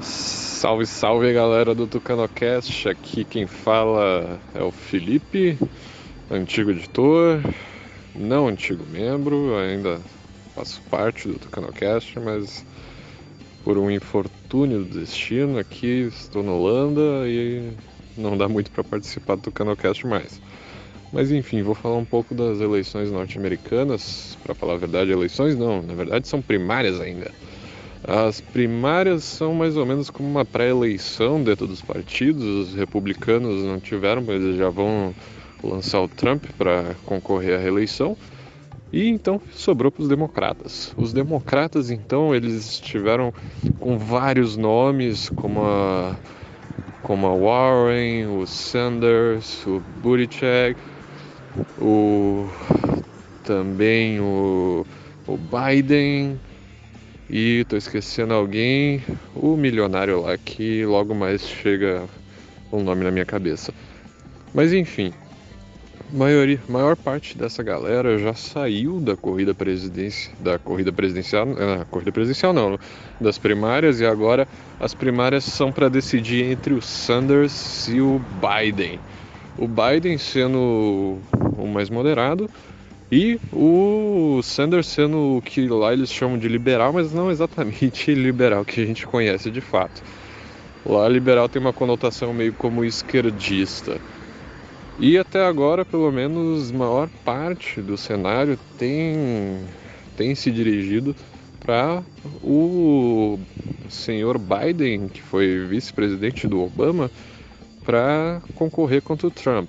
[0.00, 5.58] Salve, salve galera do TucanoCast, aqui quem fala é o Felipe,
[6.30, 7.40] antigo editor,
[8.14, 10.00] não antigo membro, ainda
[10.54, 12.64] faço parte do TucanoCast, mas
[13.62, 17.72] por um infortúnio do destino aqui estou na Holanda e
[18.16, 20.40] não dá muito para participar do TucanoCast mais.
[21.12, 24.36] Mas enfim, vou falar um pouco das eleições norte-americanas.
[24.42, 27.30] Para falar a verdade, eleições não, na verdade são primárias ainda.
[28.06, 32.44] As primárias são mais ou menos como uma pré-eleição dentro dos partidos.
[32.44, 35.14] Os republicanos não tiveram, mas eles já vão
[35.62, 38.16] lançar o Trump para concorrer à reeleição.
[38.92, 40.94] E então sobrou para os democratas.
[40.96, 43.32] Os democratas, então, eles estiveram
[43.78, 46.16] com vários nomes, como a,
[47.02, 50.76] como a Warren, o Sanders, o Buttigieg,
[51.80, 52.48] o
[53.44, 54.86] também o,
[55.26, 56.38] o Biden
[57.30, 59.02] e tô esquecendo alguém,
[59.34, 62.04] o milionário lá que logo mais chega
[62.72, 63.72] um nome na minha cabeça.
[64.54, 65.12] Mas enfim,
[66.12, 72.12] maioria, maior parte dessa galera já saiu da corrida presidência, da corrida presidencial, ah, corrida
[72.12, 72.78] presidencial não,
[73.20, 74.48] das primárias e agora
[74.80, 78.98] as primárias são para decidir entre o Sanders e o Biden.
[79.58, 81.18] O Biden sendo
[81.58, 82.48] o mais moderado
[83.10, 88.64] e o Sanders sendo o que lá eles chamam de liberal, mas não exatamente liberal
[88.64, 90.02] que a gente conhece de fato.
[90.86, 93.98] Lá liberal tem uma conotação meio como esquerdista.
[94.98, 99.64] E até agora, pelo menos, maior parte do cenário tem,
[100.16, 101.14] tem se dirigido
[101.60, 102.02] para
[102.42, 103.38] o
[103.88, 107.10] senhor Biden, que foi vice-presidente do Obama,
[107.88, 109.66] para concorrer contra o Trump.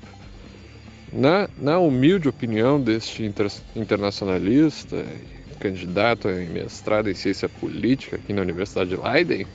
[1.14, 5.06] Na, na humilde opinião deste inter, internacionalista,
[5.58, 9.48] candidato em mestrado em ciência política aqui na Universidade de Leiden,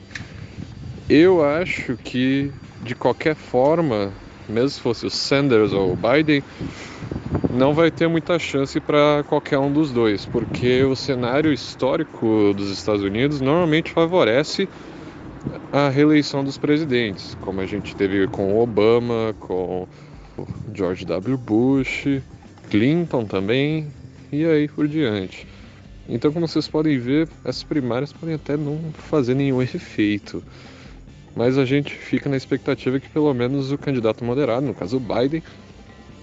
[1.07, 2.51] eu acho que
[2.81, 4.11] de qualquer forma
[4.49, 6.41] mesmo se fosse o Sanders ou o Biden,
[7.53, 12.71] não vai ter muita chance para qualquer um dos dois, porque o cenário histórico dos
[12.71, 14.67] Estados Unidos normalmente favorece
[15.71, 19.87] a reeleição dos presidentes, como a gente teve com Obama, com
[20.73, 21.37] George W.
[21.37, 22.21] Bush,
[22.69, 23.87] Clinton também,
[24.31, 25.47] e aí por diante.
[26.07, 30.43] Então, como vocês podem ver, as primárias podem até não fazer nenhum efeito
[31.35, 34.99] mas a gente fica na expectativa que pelo menos o candidato moderado, no caso o
[34.99, 35.43] Biden,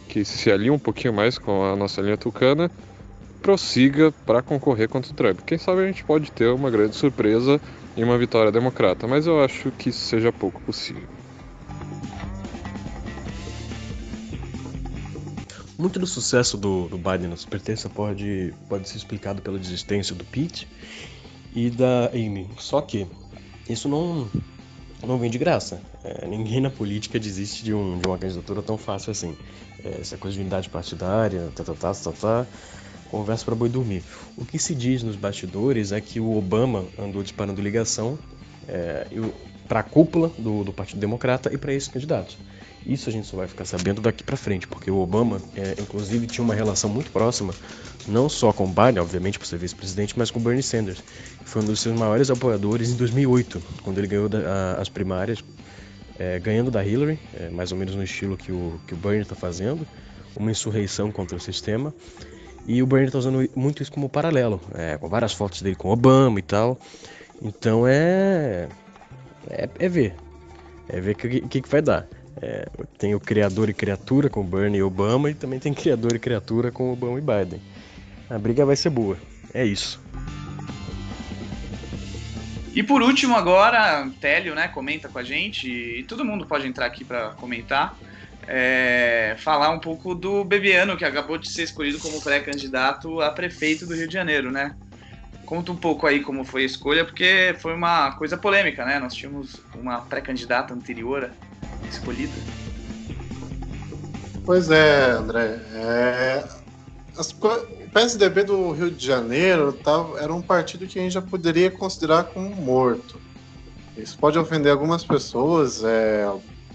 [0.08, 2.70] que se alia um pouquinho mais com a nossa linha tucana,
[3.42, 5.40] prossiga para concorrer contra o Trump.
[5.44, 7.61] Quem sabe a gente pode ter uma grande surpresa
[7.96, 11.09] e uma vitória democrata, mas eu acho que isso seja pouco possível.
[15.78, 20.24] Muito do sucesso do, do Biden na supertensa pode, pode ser explicado pela desistência do
[20.24, 20.68] Pete
[21.55, 22.48] e da Amy.
[22.59, 23.07] Só que
[23.68, 24.28] isso não,
[25.05, 25.83] não vem de graça.
[26.05, 29.37] É, ninguém na política desiste de, um, de uma candidatura tão fácil assim.
[29.85, 32.46] É, essa coisa de unidade partidária, tá, tá, tá, tá, tá,
[33.12, 34.03] conversa para boi dormir.
[34.37, 38.18] O que se diz nos bastidores é que o Obama andou disparando ligação
[38.66, 39.07] é,
[39.68, 42.38] para a cúpula do, do Partido Democrata e para esses candidatos.
[42.87, 46.27] Isso a gente só vai ficar sabendo daqui para frente, porque o Obama, é, inclusive,
[46.27, 47.55] tinha uma relação muito próxima,
[48.09, 51.62] não só com o Biden, obviamente, por ser vice-presidente, mas com Bernie Sanders, que foi
[51.62, 55.44] um dos seus maiores apoiadores em 2008, quando ele ganhou da, a, as primárias,
[56.18, 59.22] é, ganhando da Hillary, é, mais ou menos no estilo que o, que o Bernie
[59.22, 59.87] está fazendo,
[60.35, 61.94] uma insurreição contra o sistema.
[62.66, 65.90] E o Bernie está usando muito isso como paralelo, é, com várias fotos dele com
[65.90, 66.79] Obama e tal.
[67.40, 68.68] Então é.
[69.51, 70.14] É, é ver.
[70.88, 72.07] É ver o que, que, que vai dar.
[72.40, 76.18] É, tem o criador e criatura com Bernie e Obama e também tem criador e
[76.18, 77.61] criatura com Obama e Biden.
[78.31, 79.18] A briga vai ser boa.
[79.53, 80.01] É isso.
[82.75, 86.87] E por último agora, Télio, né, comenta com a gente e todo mundo pode entrar
[86.87, 87.96] aqui para comentar.
[88.46, 93.87] É, falar um pouco do Bebiano, que acabou de ser escolhido como pré-candidato a prefeito
[93.87, 94.74] do Rio de Janeiro, né?
[95.46, 98.98] Conta um pouco aí como foi a escolha, porque foi uma coisa polêmica, né?
[98.98, 101.31] Nós tínhamos uma pré-candidata anterior
[101.88, 102.33] escolhida.
[104.44, 105.61] Pois é, André.
[105.74, 106.44] É,
[107.16, 111.22] as, o PSDB do Rio de Janeiro tava, era um partido que a gente já
[111.22, 113.20] poderia considerar como morto.
[113.96, 116.26] Isso pode ofender algumas pessoas é,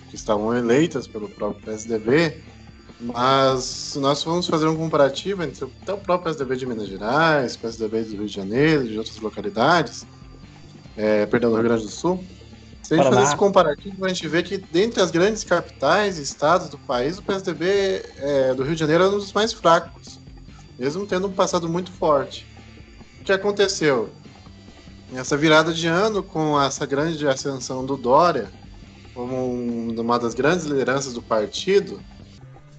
[0.10, 2.41] que estavam eleitas pelo próprio PSDB,
[3.00, 7.56] mas se nós formos fazer um comparativo entre até o próprio PSDB de Minas Gerais,
[7.56, 10.06] PSDB do Rio de Janeiro, de outras localidades,
[10.96, 12.24] é, perdão, do Rio Grande do Sul,
[12.88, 16.24] se a gente fazer esse comparativo, a gente vê que dentre as grandes capitais e
[16.24, 20.17] estados do país, o PSDB é, do Rio de Janeiro é um dos mais fracos,
[20.80, 22.48] mesmo tendo um passado muito forte.
[23.20, 24.10] O que aconteceu?
[25.13, 28.50] Essa virada de ano, com essa grande ascensão do Dória,
[29.17, 31.99] como uma das grandes lideranças do partido,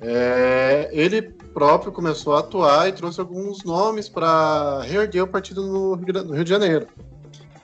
[0.01, 5.95] é, ele próprio começou a atuar e trouxe alguns nomes para reerguer o partido no
[5.97, 6.87] Rio de Janeiro.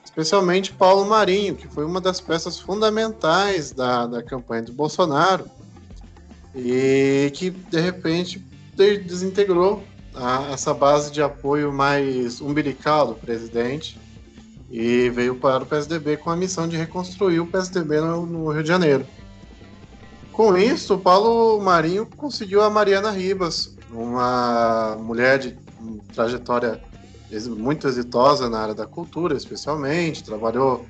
[0.03, 5.45] Especialmente Paulo Marinho, que foi uma das peças fundamentais da, da campanha do Bolsonaro
[6.53, 8.39] e que de repente
[8.75, 9.81] desintegrou
[10.13, 13.97] a, essa base de apoio mais umbilical do presidente
[14.69, 18.63] e veio para o PSDB com a missão de reconstruir o PSDB no, no Rio
[18.63, 19.05] de Janeiro.
[20.31, 25.57] Com isso, Paulo Marinho conseguiu a Mariana Ribas, uma mulher de
[26.13, 26.81] trajetória
[27.57, 30.23] muito exitosa na área da cultura, especialmente.
[30.23, 30.85] Trabalhou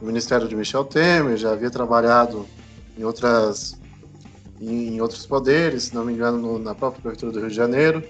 [0.00, 2.46] no Ministério de Michel Temer, já havia trabalhado
[2.96, 3.76] em outras
[4.60, 8.02] em outros poderes, se não me engano, no, na própria prefeitura do Rio de Janeiro.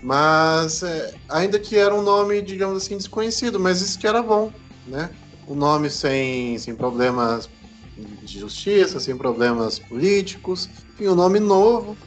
[0.00, 4.52] Mas é, ainda que era um nome, digamos assim, desconhecido, mas isso que era bom,
[4.84, 5.16] né?
[5.44, 7.50] O nome sem, sem problemas
[7.96, 11.98] de justiça, sem problemas políticos, enfim, um nome novo,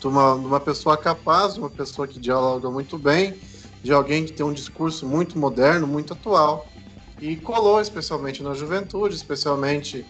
[0.00, 3.40] de uma, uma pessoa capaz, de uma pessoa que dialoga muito bem,
[3.82, 6.72] de alguém que tem um discurso muito moderno, muito atual.
[7.20, 10.08] E colou especialmente na juventude, especialmente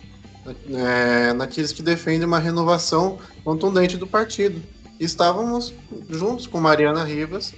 [0.75, 4.66] é, naqueles que defendem uma renovação contundente do partido.
[5.01, 5.75] Estávamos
[6.11, 7.55] juntos com Mariana Rivas.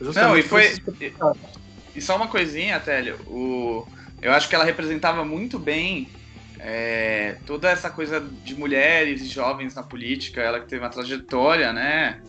[0.00, 0.74] Não, e foi.
[1.94, 3.16] E só uma coisinha, Télio.
[3.28, 3.86] O,
[4.20, 6.08] eu acho que ela representava muito bem
[6.58, 10.40] é, toda essa coisa de mulheres e jovens na política.
[10.40, 12.20] Ela que teve uma trajetória, né?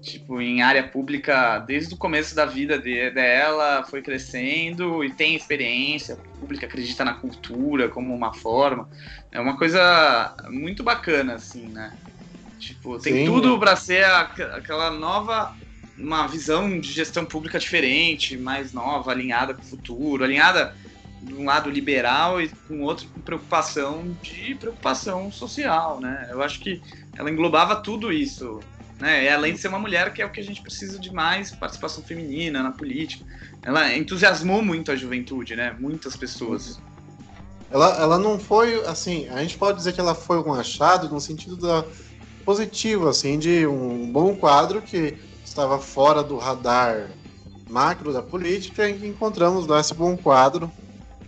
[0.00, 5.34] tipo, em área pública desde o começo da vida de, dela, foi crescendo e tem
[5.34, 8.88] experiência pública, acredita na cultura como uma forma.
[9.30, 11.92] É uma coisa muito bacana, assim, né?
[12.58, 13.26] Tipo, tem Sim.
[13.26, 14.20] tudo para ser a,
[14.54, 15.56] aquela nova
[15.96, 20.76] uma visão de gestão pública diferente, mais nova, alinhada com o futuro, alinhada
[21.20, 26.28] de um lado liberal e com outro com preocupação de preocupação social, né?
[26.30, 26.80] Eu acho que
[27.16, 28.60] ela englobava tudo isso
[28.98, 29.24] né?
[29.24, 31.52] E além de ser uma mulher, que é o que a gente precisa de mais,
[31.52, 33.24] participação feminina na política.
[33.62, 35.74] Ela entusiasmou muito a juventude, né?
[35.78, 36.80] Muitas pessoas.
[37.70, 41.20] Ela, ela não foi, assim, a gente pode dizer que ela foi um achado no
[41.20, 41.84] sentido da
[42.48, 47.10] positivo, assim, de um bom quadro que estava fora do radar
[47.68, 50.72] macro da política e encontramos lá esse bom quadro,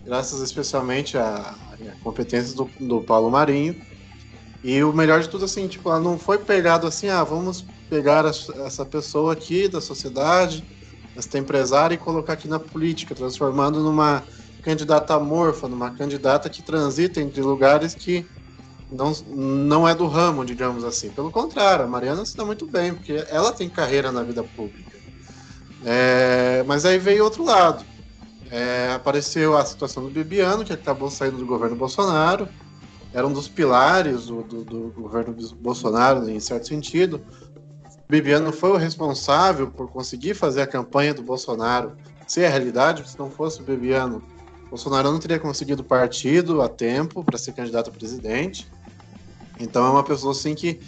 [0.02, 3.76] graças especialmente à, à competência do, do Paulo Marinho,
[4.64, 8.24] e o melhor de tudo, assim, tipo, ela não foi pegado assim, ah, vamos pegar
[8.24, 10.64] essa pessoa aqui da sociedade,
[11.14, 14.24] essa empresária, e colocar aqui na política, transformando numa
[14.62, 18.26] candidata amorfa, numa candidata que transita entre lugares que
[18.90, 21.10] não, não é do ramo, digamos assim.
[21.10, 24.98] Pelo contrário, a Mariana se dá muito bem, porque ela tem carreira na vida pública.
[25.84, 27.84] É, mas aí veio outro lado.
[28.50, 32.48] É, apareceu a situação do Bibiano, que acabou saindo do governo Bolsonaro,
[33.12, 37.20] era um dos pilares do, do, do governo Bolsonaro, em certo sentido.
[38.08, 43.18] Bibiano foi o responsável por conseguir fazer a campanha do Bolsonaro ser a realidade, se
[43.18, 44.22] não fosse o Bibiano,
[44.68, 48.70] Bolsonaro não teria conseguido partido a tempo para ser candidato a presidente.
[49.60, 50.80] Então é uma pessoa assim que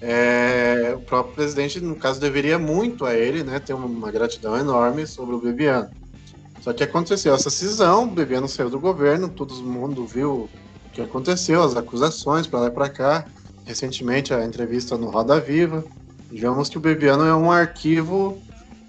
[0.00, 5.06] é, o próprio presidente, no caso, deveria muito a ele, né, ter uma, gratidão enorme
[5.06, 5.88] sobre o Bibiano.
[6.60, 10.48] Só que aconteceu essa cisão, o Bibiano saiu do governo, todo mundo viu
[10.94, 13.26] que aconteceu, as acusações para lá e para cá.
[13.64, 15.84] Recentemente, a entrevista no Roda Viva.
[16.30, 18.38] Digamos que o Bebiano é um arquivo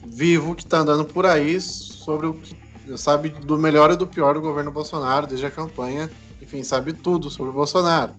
[0.05, 2.55] vivo que está andando por aí sobre o que
[2.97, 6.09] sabe do melhor e do pior do governo Bolsonaro desde a campanha.
[6.41, 8.13] Enfim, sabe tudo sobre o Bolsonaro.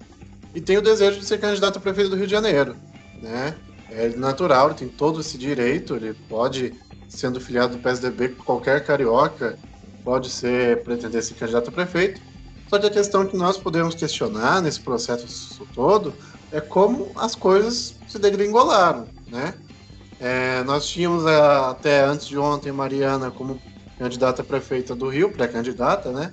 [0.57, 2.75] E tem o desejo de ser candidato a prefeito do Rio de Janeiro.
[3.21, 3.55] Né?
[3.91, 6.73] É natural, ele tem todo esse direito, ele pode,
[7.11, 9.59] sendo filiado do PSDB, qualquer carioca
[10.03, 12.23] pode ser pretender ser candidato a prefeito.
[12.71, 16.15] Só que a questão que nós podemos questionar nesse processo todo
[16.51, 19.53] é como as coisas se degringolaram, né?
[20.19, 23.61] É, nós tínhamos a, até antes de ontem Mariana como
[23.99, 26.33] candidata a prefeita do Rio, pré-candidata, né?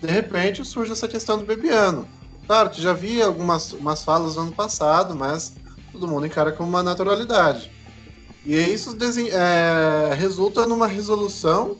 [0.00, 2.06] De repente surge essa questão do Bebiano.
[2.46, 5.54] Claro que já havia algumas umas falas no ano passado, mas
[5.92, 7.72] todo mundo encara como uma naturalidade.
[8.44, 8.96] E isso
[9.32, 11.76] é, resulta numa resolução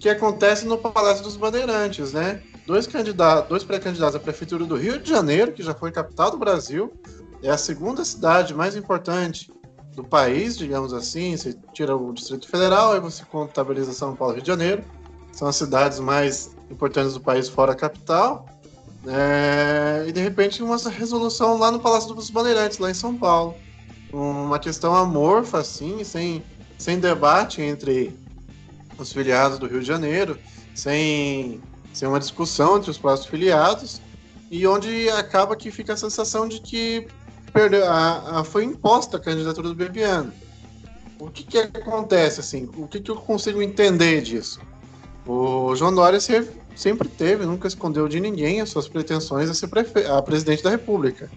[0.00, 2.42] que acontece no Palácio dos Bandeirantes, né?
[2.66, 6.38] dois candidatos, dois pré-candidatos à prefeitura do Rio de Janeiro, que já foi capital do
[6.38, 6.92] Brasil,
[7.42, 9.52] é a segunda cidade mais importante
[9.94, 11.36] do país, digamos assim.
[11.36, 14.84] Você tira o Distrito Federal, aí você contabiliza São Paulo e Rio de Janeiro.
[15.32, 18.48] São as cidades mais importantes do país fora a capital.
[19.06, 23.54] É, e de repente uma resolução lá no Palácio dos Bandeirantes, lá em São Paulo.
[24.12, 26.44] Uma questão amorfa, assim, sem,
[26.78, 28.14] sem debate entre
[28.98, 30.38] os filiados do Rio de Janeiro,
[30.74, 31.60] sem
[31.92, 34.00] ser uma discussão entre os próprios filiados
[34.50, 37.08] e onde acaba que fica a sensação de que
[37.52, 40.32] perdeu, a, a foi imposta a candidatura do Bebiano.
[41.18, 42.68] O que, que acontece assim?
[42.76, 44.60] O que, que eu consigo entender disso?
[45.26, 46.18] O João Dória
[46.74, 50.04] sempre teve, nunca escondeu de ninguém as suas pretensões a ser prefe...
[50.06, 51.30] a presidente da República.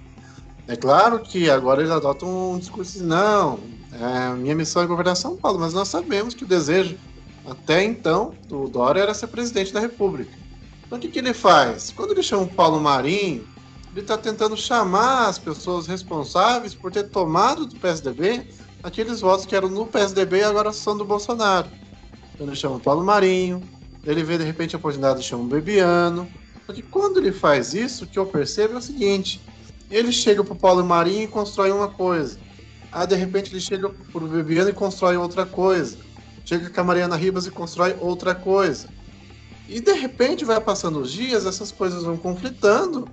[0.68, 3.60] É claro que agora ele adota um discurso de não,
[3.92, 6.98] é, minha missão é governar São Paulo, mas nós sabemos que o desejo
[7.46, 10.32] até então do Dória era ser presidente da República.
[10.86, 11.94] Então o que, que ele faz?
[11.96, 13.48] Quando ele chama o Paulo Marinho,
[13.92, 18.46] ele está tentando chamar as pessoas responsáveis por ter tomado do PSDB
[18.84, 21.68] aqueles votos que eram no PSDB e agora são do Bolsonaro.
[22.34, 23.64] Então ele chama o Paulo Marinho,
[24.06, 26.28] ele vê de repente a oportunidade de chamar o Bebiano.
[26.66, 29.42] Só que quando ele faz isso, o que eu percebo é o seguinte:
[29.90, 32.38] ele chega para o Paulo Marinho e constrói uma coisa.
[32.92, 35.98] Aí de repente ele chega para o Bebiano e constrói outra coisa.
[36.46, 38.88] Chega com a Mariana Ribas e constrói outra coisa.
[39.68, 43.08] E de repente vai passando os dias, essas coisas vão conflitando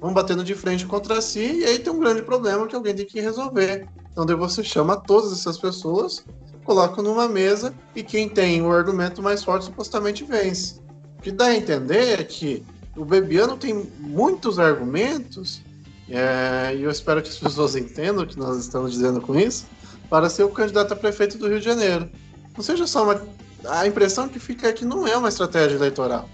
[0.00, 3.04] vão batendo de frente contra si, e aí tem um grande problema que alguém tem
[3.04, 3.86] que resolver.
[4.10, 6.24] Então daí você chama todas essas pessoas,
[6.64, 10.80] coloca numa mesa, e quem tem o argumento mais forte supostamente vence.
[11.18, 12.64] O que dá a entender é que
[12.96, 15.62] o Bebiano tem muitos argumentos,
[16.08, 19.66] é, e eu espero que as pessoas entendam o que nós estamos dizendo com isso,
[20.08, 22.10] para ser o candidato a prefeito do Rio de Janeiro.
[22.56, 23.22] Não seja só uma.
[23.64, 26.28] A impressão que fica é que não é uma estratégia eleitoral.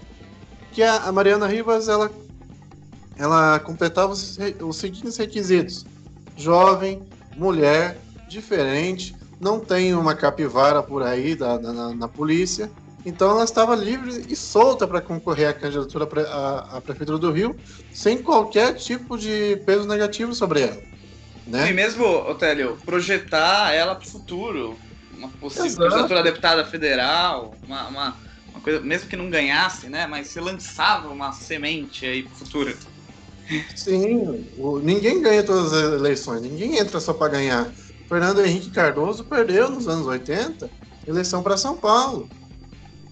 [0.71, 2.11] Que a, a Mariana Rivas ela,
[3.17, 5.85] ela completava os, os seguintes requisitos:
[6.35, 7.03] jovem,
[7.35, 12.69] mulher, diferente, não tem uma capivara por aí da, na, na polícia
[13.07, 17.55] então ela estava livre e solta para concorrer à candidatura à, à Prefeitura do Rio,
[17.93, 20.81] sem qualquer tipo de peso negativo sobre ela.
[21.47, 21.69] Né?
[21.69, 24.77] E mesmo, Otélio, projetar ela para o futuro.
[25.17, 25.89] Uma possível Exato.
[25.89, 28.15] candidatura a deputada federal, uma, uma,
[28.51, 30.05] uma, coisa, mesmo que não ganhasse, né?
[30.05, 32.77] Mas se lançava uma semente aí para o futuro.
[33.73, 37.71] Sim, o, ninguém ganha todas as eleições, ninguém entra só para ganhar.
[38.07, 40.69] Fernando Henrique Cardoso perdeu nos anos 80
[41.07, 42.29] eleição para São Paulo.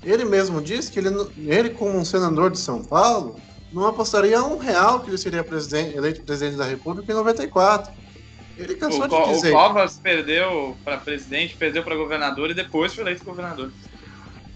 [0.03, 3.35] Ele mesmo disse que ele, ele, como um senador de São Paulo,
[3.73, 7.91] não apostaria um real que ele seria presidente, eleito presidente da República em 94.
[8.57, 9.51] Ele cansou o, de dizer.
[9.51, 13.71] O Covas perdeu para presidente, perdeu para governador e depois foi eleito governador.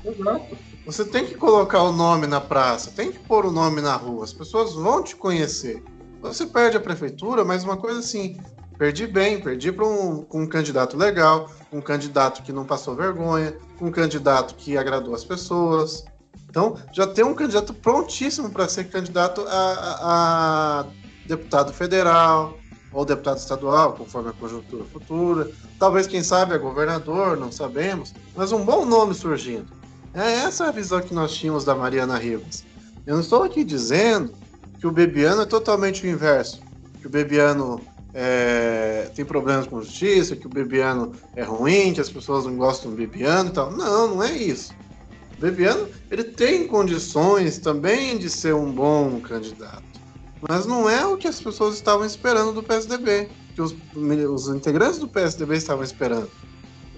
[0.06, 0.58] Exato.
[0.86, 4.24] Você tem que colocar o nome na praça, tem que pôr o nome na rua,
[4.24, 5.84] as pessoas vão te conhecer.
[6.22, 8.40] Você perde a prefeitura, mas uma coisa assim,
[8.80, 13.92] perdi bem, perdi para um, um candidato legal, um candidato que não passou vergonha, um
[13.92, 16.06] candidato que agradou as pessoas.
[16.50, 20.86] Então, já tem um candidato prontíssimo para ser candidato a, a,
[21.28, 22.58] deputado federal
[22.94, 25.52] ou deputado estadual, conforme a conjuntura futura.
[25.78, 29.68] Talvez, quem sabe, a governador, não sabemos, mas um bom nome surgindo.
[30.14, 32.64] É essa a visão que nós tínhamos da Mariana Rivas.
[33.06, 34.34] Eu não estou aqui dizendo
[34.80, 36.62] que o Bebiano é totalmente o inverso,
[37.00, 37.80] que o Bebiano
[38.14, 42.92] é, tem problemas com justiça, que o Bebiano é ruim, que as pessoas não gostam
[42.92, 43.72] do Bebiano e tal.
[43.72, 44.74] Não, não é isso.
[45.38, 49.84] O Bebiano ele tem condições também de ser um bom candidato,
[50.48, 55.00] mas não é o que as pessoas estavam esperando do PSDB, que os, os integrantes
[55.00, 56.30] do PSDB estavam esperando.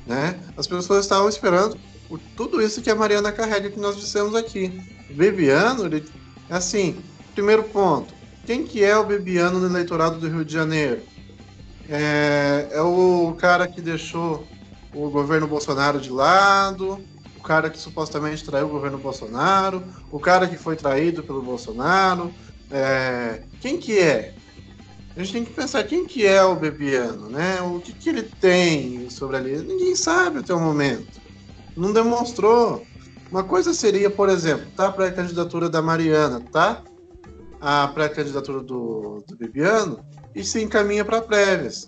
[0.08, 0.40] Né?
[0.58, 1.78] As pessoas estavam esperando
[2.36, 4.82] tudo isso que a Mariana carrega que nós dissemos aqui.
[5.10, 6.04] O Bebiano, ele,
[6.50, 6.98] assim,
[7.34, 8.14] primeiro ponto,
[8.46, 11.02] quem que é o Bebiano no eleitorado do Rio de Janeiro?
[11.90, 14.48] É, é o cara que deixou
[14.94, 17.00] o governo Bolsonaro de lado,
[17.38, 22.34] o cara que supostamente traiu o governo Bolsonaro, o cara que foi traído pelo Bolsonaro.
[22.70, 24.34] É, quem que é?
[25.16, 27.62] A gente tem que pensar quem que é o Bebiano, né?
[27.62, 29.58] O que, que ele tem sobre ali?
[29.58, 31.20] Ninguém sabe até o momento.
[31.76, 32.86] Não demonstrou.
[33.30, 36.82] Uma coisa seria, por exemplo, tá para a candidatura da Mariana, tá?
[37.62, 40.04] A pré-candidatura do, do Bibiano
[40.34, 41.86] e se encaminha para prévias.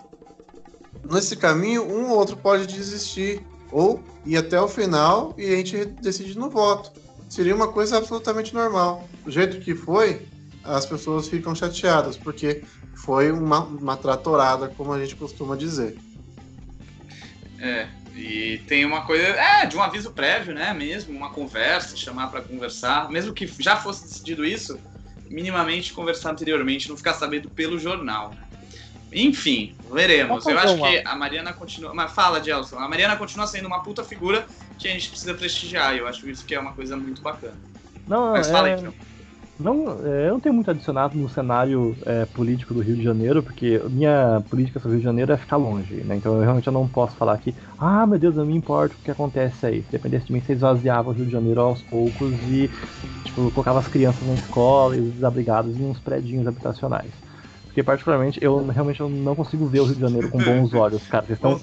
[1.11, 5.85] Nesse caminho, um ou outro pode desistir ou ir até o final e a gente
[5.85, 6.91] decide no voto.
[7.27, 9.07] Seria uma coisa absolutamente normal.
[9.25, 10.27] Do jeito que foi,
[10.63, 12.63] as pessoas ficam chateadas, porque
[12.95, 15.97] foi uma, uma tratorada, como a gente costuma dizer.
[17.59, 22.27] É, e tem uma coisa, é, de um aviso prévio, né, mesmo, uma conversa, chamar
[22.27, 24.77] para conversar, mesmo que já fosse decidido isso,
[25.29, 28.29] minimamente conversar anteriormente, não ficar sabendo pelo jornal.
[28.29, 28.43] Né?
[29.13, 30.45] Enfim, veremos.
[30.45, 31.93] Eu acho que a Mariana continua.
[31.93, 32.79] Mas fala, Gelson.
[32.79, 34.45] A Mariana continua sendo uma puta figura
[34.77, 35.95] que a gente precisa prestigiar.
[35.95, 37.55] Eu acho isso que é uma coisa muito bacana.
[38.07, 38.73] Não, Mas fala é...
[38.73, 38.93] aí, então.
[39.63, 43.41] Não, é, eu não tenho muito adicionado no cenário é, político do Rio de Janeiro,
[43.41, 46.17] porque minha política sobre o Rio de Janeiro é ficar longe, né?
[46.17, 48.99] Então eu realmente eu não posso falar que, ah, meu Deus, não me importa o
[48.99, 49.81] que acontece aí.
[49.81, 52.69] Se dependesse de mim, você esvaziava o Rio de Janeiro aos poucos e,
[53.23, 57.13] tipo, colocava as crianças na escola e os desabrigados em uns predinhos habitacionais.
[57.67, 61.07] Porque, particularmente, eu realmente eu não consigo ver o Rio de Janeiro com bons olhos,
[61.07, 61.25] cara.
[61.25, 61.61] Vocês estão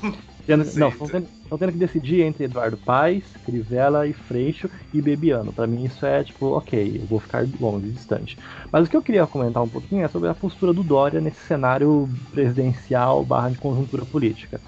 [0.51, 5.53] Tendo, não, estão tendo, tendo, que decidir entre Eduardo Paes, Crivella e Freixo e Bebiano.
[5.53, 8.37] Para mim isso é tipo, ok, eu vou ficar longe, distante.
[8.73, 11.41] Mas o que eu queria comentar um pouquinho é sobre a postura do Dória nesse
[11.47, 14.61] cenário presidencial barra de conjuntura política.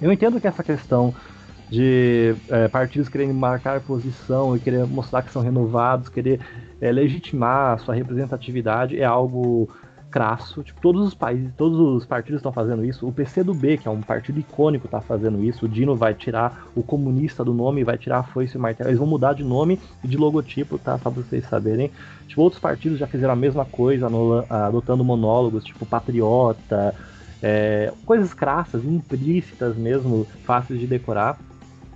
[0.00, 1.14] Eu entendo que essa questão
[1.70, 6.40] de é, partidos querendo marcar posição e querer mostrar que são renovados, querer
[6.80, 9.68] é, legitimar a sua representatividade é algo
[10.14, 10.62] crasso.
[10.62, 13.04] Tipo, todos os países, todos os partidos estão fazendo isso.
[13.04, 15.66] O PCdoB, que é um partido icônico, está fazendo isso.
[15.66, 18.90] O Dino vai tirar o comunista do nome, vai tirar a foice e o martelo.
[18.90, 20.96] Eles vão mudar de nome e de logotipo, tá?
[20.98, 21.90] Só pra vocês saberem.
[22.28, 24.06] Tipo, outros partidos já fizeram a mesma coisa,
[24.48, 26.94] adotando monólogos, tipo Patriota,
[27.42, 31.40] é, coisas crassas, implícitas mesmo, fáceis de decorar.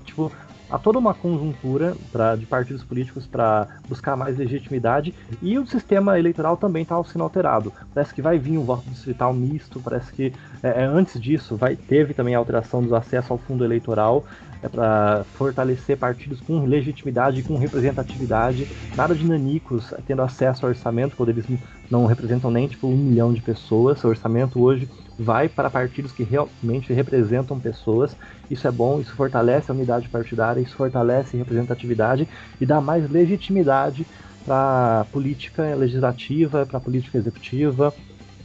[0.04, 0.32] Tipo,
[0.70, 6.18] há toda uma conjuntura pra, de partidos políticos para buscar mais legitimidade e o sistema
[6.18, 7.72] eleitoral também está sendo alterado.
[7.94, 11.76] Parece que vai vir um voto distrital misto, parece que é, é, antes disso vai
[11.76, 14.24] teve também a alteração do acesso ao fundo eleitoral
[14.62, 18.66] é para fortalecer partidos com legitimidade, com representatividade,
[18.96, 21.44] nada de nanicos tendo acesso ao orçamento quando eles
[21.90, 24.02] não representam nem tipo um milhão de pessoas.
[24.02, 24.88] O orçamento hoje
[25.18, 28.16] vai para partidos que realmente representam pessoas.
[28.48, 32.28] Isso é bom, isso fortalece a unidade partidária, isso fortalece a representatividade
[32.60, 34.06] e dá mais legitimidade
[34.44, 37.92] para política legislativa, para política executiva.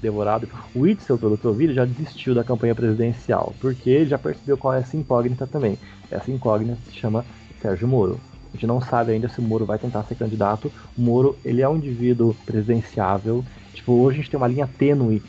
[0.02, 0.50] Devorado.
[0.76, 4.58] O Witzel, pelo que eu vi, já desistiu da campanha presidencial, porque ele já percebeu
[4.58, 5.78] qual é essa incógnita também.
[6.12, 7.24] Essa incógnita se chama
[7.62, 8.20] Sérgio Moro.
[8.50, 10.70] A gente não sabe ainda se o Moro vai tentar ser candidato.
[10.98, 13.46] O Moro, ele é um indivíduo presidenciável.
[13.74, 15.24] Tipo, hoje a gente tem uma linha tênue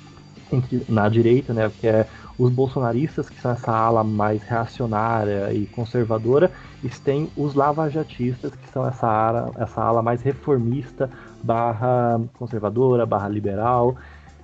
[0.53, 2.07] entre, na direita, né, que é
[2.39, 6.51] os bolsonaristas, que são essa ala mais reacionária e conservadora,
[6.83, 11.09] e tem os lavajatistas, que são essa ala, essa ala mais reformista,
[11.43, 13.97] barra conservadora, barra liberal,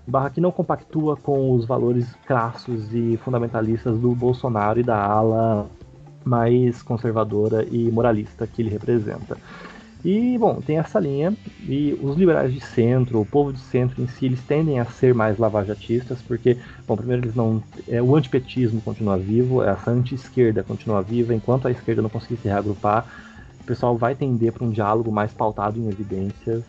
[0.06, 5.66] barra que não compactua com os valores crassos e fundamentalistas do Bolsonaro e da ala
[6.24, 9.36] mais conservadora e moralista que ele representa.
[10.04, 14.06] E, bom, tem essa linha, e os liberais de centro, o povo de centro em
[14.06, 17.62] si, eles tendem a ser mais lavajatistas, porque, bom, primeiro eles não.
[17.86, 22.48] É, o antipetismo continua vivo, essa anti-esquerda continua viva, enquanto a esquerda não conseguir se
[22.48, 23.06] reagrupar,
[23.60, 26.64] o pessoal vai tender para um diálogo mais pautado em evidências.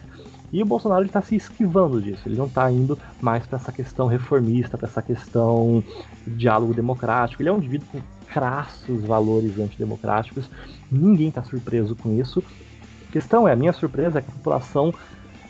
[0.52, 4.08] E o Bolsonaro está se esquivando disso, ele não está indo mais para essa questão
[4.08, 5.82] reformista, para essa questão
[6.28, 7.42] de diálogo democrático.
[7.42, 10.50] Ele é um indivíduo com crassos valores antidemocráticos,
[10.92, 12.44] ninguém está surpreso com isso.
[13.12, 14.94] Questão é, a minha surpresa é que a população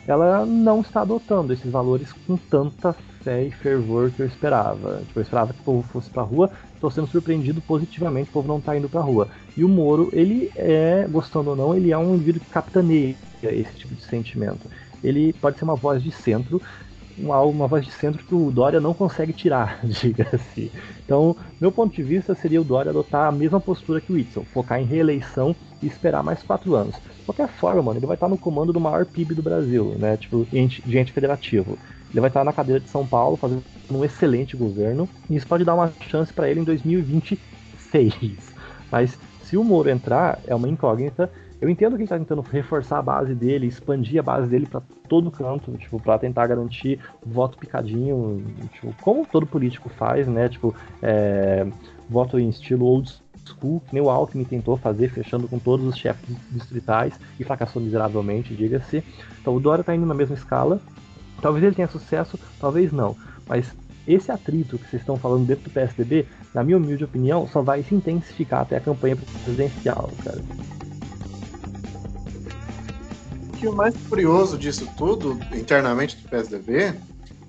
[0.06, 2.92] ela não está adotando esses valores com tanta
[3.22, 5.04] fé e fervor que eu esperava.
[5.06, 8.48] Tipo, eu esperava que o povo fosse pra rua, estou sendo surpreendido positivamente, o povo
[8.48, 9.30] não está indo pra rua.
[9.56, 13.76] E o Moro, ele é, gostando ou não, ele é um indivíduo que capitaneia esse
[13.76, 14.68] tipo de sentimento.
[15.02, 16.60] Ele pode ser uma voz de centro,
[17.22, 20.72] uma, uma voz de centro que o Dória não consegue tirar, diga-se.
[21.04, 24.44] Então, meu ponto de vista seria o Dória adotar a mesma postura que o Whitson,
[24.44, 26.96] focar em reeleição e esperar mais quatro anos.
[26.96, 30.16] De qualquer forma, mano, ele vai estar no comando do maior PIB do Brasil, né?
[30.16, 30.58] Tipo, de
[30.98, 31.78] ente federativo.
[32.10, 35.64] Ele vai estar na cadeira de São Paulo fazendo um excelente governo e isso pode
[35.64, 38.54] dar uma chance para ele em 2026.
[38.90, 41.30] Mas se o Moro entrar, é uma incógnita
[41.62, 44.82] eu entendo que ele tá tentando reforçar a base dele, expandir a base dele para
[45.08, 50.48] todo canto, tipo, para tentar garantir voto picadinho, tipo, como todo político faz, né?
[50.48, 51.64] Tipo, é,
[52.10, 53.14] voto em estilo old
[53.46, 57.80] school, que nem o Alckmin tentou fazer, fechando com todos os chefes distritais e fracassou
[57.80, 59.04] miseravelmente, diga-se.
[59.40, 60.80] Então o Dória tá indo na mesma escala.
[61.40, 63.16] Talvez ele tenha sucesso, talvez não.
[63.48, 63.72] Mas
[64.04, 67.84] esse atrito que vocês estão falando dentro do PSDB, na minha humilde opinião, só vai
[67.84, 70.40] se intensificar até a campanha presidencial, cara
[73.62, 76.94] que o mais curioso disso tudo, internamente do PSDB,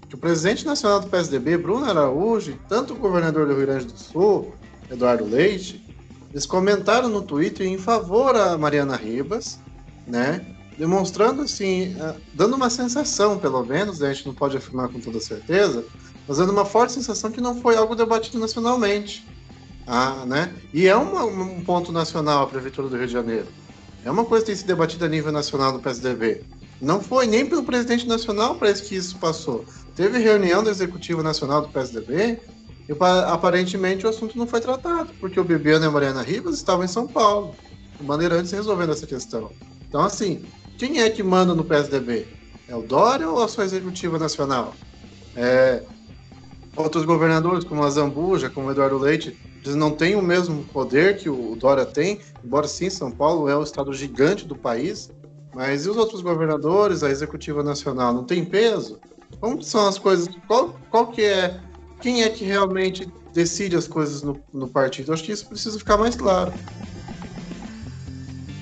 [0.07, 3.86] que o presidente nacional do PSDB, Bruno Araújo, e tanto o governador do Rio Grande
[3.86, 4.53] do Sul,
[4.91, 5.84] Eduardo Leite,
[6.30, 9.59] eles comentaram no Twitter em favor a Mariana Ribas,
[10.05, 10.45] né?
[10.78, 11.95] Demonstrando assim,
[12.32, 15.84] dando uma sensação, pelo menos, né, a gente não pode afirmar com toda certeza,
[16.28, 19.26] mas dando uma forte sensação que não foi algo debatido nacionalmente.
[19.88, 20.53] Ah, né?
[20.72, 23.47] E é uma, um ponto nacional a Prefeitura do Rio de Janeiro.
[24.06, 26.43] É uma coisa que tem se debatido a nível nacional no PSDB.
[26.82, 29.64] Não foi nem pelo presidente nacional isso que isso passou.
[29.95, 32.39] Teve reunião do Executivo Nacional do PSDB
[32.89, 32.93] e
[33.28, 36.88] aparentemente o assunto não foi tratado, porque o Bibiano e a Mariana Ribas estavam em
[36.88, 37.56] São Paulo,
[37.99, 39.51] o Bandeirantes resolvendo essa questão.
[39.88, 40.43] Então, assim,
[40.78, 42.28] quem é que manda no PSDB?
[42.68, 44.74] É o Dória ou a sua Executiva Nacional?
[45.36, 45.84] É,
[46.76, 51.18] outros governadores, como a Zambuja, como o Eduardo Leite, eles não têm o mesmo poder
[51.18, 55.09] que o Dória tem, embora sim, São Paulo é o estado gigante do país,
[55.53, 58.99] mas e os outros governadores, a executiva nacional, não tem peso?
[59.39, 60.28] Como são as coisas?
[60.47, 61.59] Qual, qual que é?
[62.01, 65.14] Quem é que realmente decide as coisas no, no partido?
[65.14, 66.53] Acho que isso precisa ficar mais claro.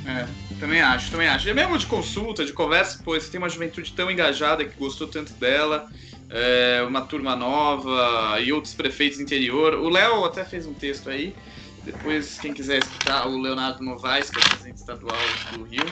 [0.06, 0.28] É,
[0.60, 1.50] também acho, também acho.
[1.50, 5.34] É mesmo de consulta, de conversa, você tem uma juventude tão engajada que gostou tanto
[5.34, 5.88] dela
[6.32, 9.76] é, uma turma nova e outros prefeitos do interior.
[9.76, 11.36] O Léo até fez um texto aí.
[11.84, 15.18] Depois, quem quiser escutar, o Leonardo Novaes, que é presidente estadual
[15.54, 15.86] do Rio.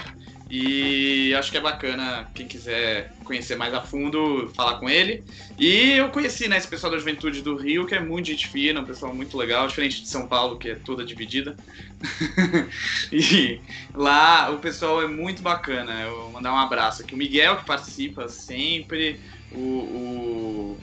[0.51, 5.23] E acho que é bacana quem quiser conhecer mais a fundo, falar com ele.
[5.59, 8.79] E eu conheci né, esse pessoal da Juventude do Rio, que é muito gente fina,
[8.79, 11.55] um pessoal muito legal, diferente de São Paulo, que é toda dividida.
[13.11, 13.59] e
[13.93, 16.01] lá o pessoal é muito bacana.
[16.01, 17.13] Eu vou mandar um abraço aqui.
[17.13, 19.19] O Miguel, que participa sempre,
[19.52, 20.80] o,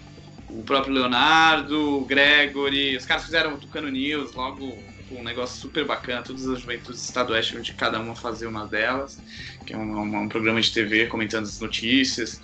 [0.49, 5.61] o, o próprio Leonardo, o Gregory, os caras fizeram o Tucano News logo um negócio
[5.61, 9.23] super bacana, todas as juventudes estaduais de cada uma fazer uma delas,
[9.64, 12.41] que é um, um, um programa de TV comentando as notícias.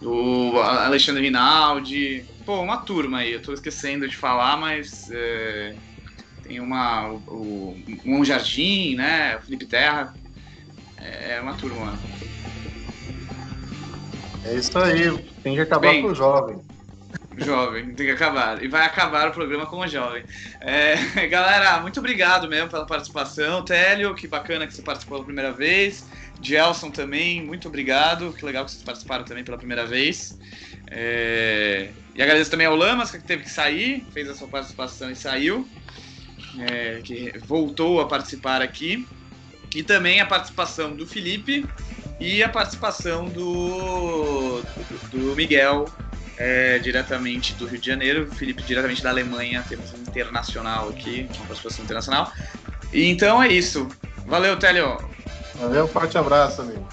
[0.00, 5.76] O Alexandre Rinaldi, pô, uma turma aí, eu tô esquecendo de falar, mas é,
[6.42, 10.14] tem uma, o, o Jardim, né, o Felipe Terra,
[10.96, 12.00] é uma turma.
[14.44, 16.60] É isso aí, tem que acabar Bem, com o jovem.
[17.36, 18.62] Jovem, tem que acabar.
[18.62, 20.24] E vai acabar o programa com o jovem.
[20.60, 20.96] É,
[21.28, 23.64] galera, muito obrigado mesmo pela participação.
[23.64, 26.06] Télio, que bacana que você participou pela primeira vez.
[26.40, 28.32] Gelson também, muito obrigado.
[28.32, 30.38] Que legal que vocês participaram também pela primeira vez.
[30.90, 35.16] É, e agradeço também ao Lamas, que teve que sair, fez a sua participação e
[35.16, 35.68] saiu.
[36.58, 39.06] É, que voltou a participar aqui.
[39.74, 41.64] E também a participação do Felipe
[42.20, 44.62] e a participação do,
[45.10, 45.86] do Miguel
[46.36, 51.46] é, diretamente do Rio de Janeiro, Felipe diretamente da Alemanha, temos um internacional aqui, uma
[51.46, 52.32] participação internacional.
[52.92, 53.88] E então é isso.
[54.26, 54.98] Valeu, Télio.
[55.54, 56.86] Valeu, forte abraço, amigo.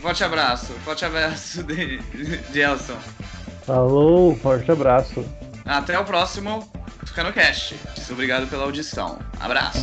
[0.00, 2.98] Forte abraço, forte abraço de, de Elson.
[3.66, 5.24] Falou, forte abraço.
[5.64, 6.70] Até o próximo
[7.14, 7.76] Fica no Cast.
[8.10, 9.20] Obrigado pela audição.
[9.38, 9.78] Abraço.